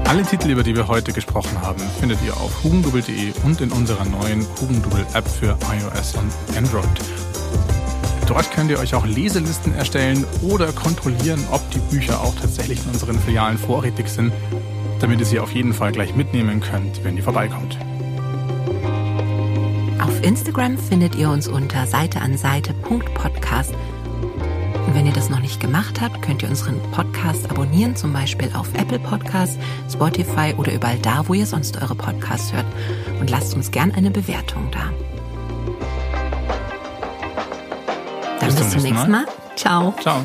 Alle 0.05 0.23
Titel, 0.23 0.51
über 0.51 0.63
die 0.63 0.77
wir 0.77 0.87
heute 0.87 1.13
gesprochen 1.13 1.61
haben, 1.61 1.81
findet 1.99 2.19
ihr 2.25 2.37
auf 2.37 2.63
hugendubel.de 2.63 3.33
und 3.45 3.61
in 3.61 3.73
unserer 3.73 4.05
neuen 4.05 4.47
Hugendubel-App 4.61 5.27
für 5.27 5.57
iOS 5.73 6.15
und 6.15 6.31
Android. 6.57 6.85
Dort 8.29 8.53
könnt 8.53 8.71
ihr 8.71 8.79
euch 8.79 8.95
auch 8.95 9.07
Leselisten 9.07 9.75
erstellen 9.75 10.25
oder 10.43 10.71
kontrollieren, 10.73 11.43
ob 11.51 11.69
die 11.71 11.81
Bücher 11.81 12.21
auch 12.21 12.35
tatsächlich 12.37 12.85
in 12.85 12.91
unseren 12.91 13.19
Filialen 13.19 13.59
vorrätig 13.59 14.09
sind, 14.09 14.33
damit 15.01 15.19
ihr 15.19 15.27
sie 15.27 15.41
auf 15.41 15.53
jeden 15.53 15.73
Fall 15.73 15.91
gleich 15.91 16.15
mitnehmen 16.15 16.61
könnt, 16.61 17.03
wenn 17.03 17.17
ihr 17.17 17.25
vorbeikommt. 17.25 17.77
Auf 20.23 20.29
Instagram 20.29 20.79
findet 20.79 21.17
ihr 21.17 21.29
uns 21.29 21.49
unter 21.49 21.85
seiteanseite.podcast. 21.85 23.75
Und 23.75 24.95
wenn 24.95 25.05
ihr 25.05 25.13
das 25.13 25.31
noch 25.31 25.41
nicht 25.41 25.59
gemacht 25.59 26.01
habt, 26.01 26.23
könnt 26.23 26.45
ihr 26.45 26.49
unseren 26.49 26.81
Podcast 26.93 27.51
abonnieren, 27.51 27.97
zum 27.97 28.13
Beispiel 28.13 28.49
auf 28.55 28.73
Apple 28.75 29.01
Podcasts, 29.01 29.59
Spotify 29.93 30.55
oder 30.57 30.73
überall 30.75 31.01
da, 31.01 31.27
wo 31.27 31.35
ihr 31.35 31.45
sonst 31.45 31.83
eure 31.83 31.97
Podcasts 31.97 32.53
hört. 32.53 32.67
Und 33.19 33.31
lasst 33.31 33.57
uns 33.57 33.73
gern 33.73 33.91
eine 33.91 34.13
Bewertung 34.13 34.71
da. 34.71 34.93
Dann 38.39 38.49
bis, 38.49 38.55
bis 38.55 38.71
zum 38.71 38.83
nächsten 38.83 39.11
Mal. 39.11 39.25
Mal. 39.25 39.27
Ciao. 39.57 39.93
Ciao. 40.01 40.25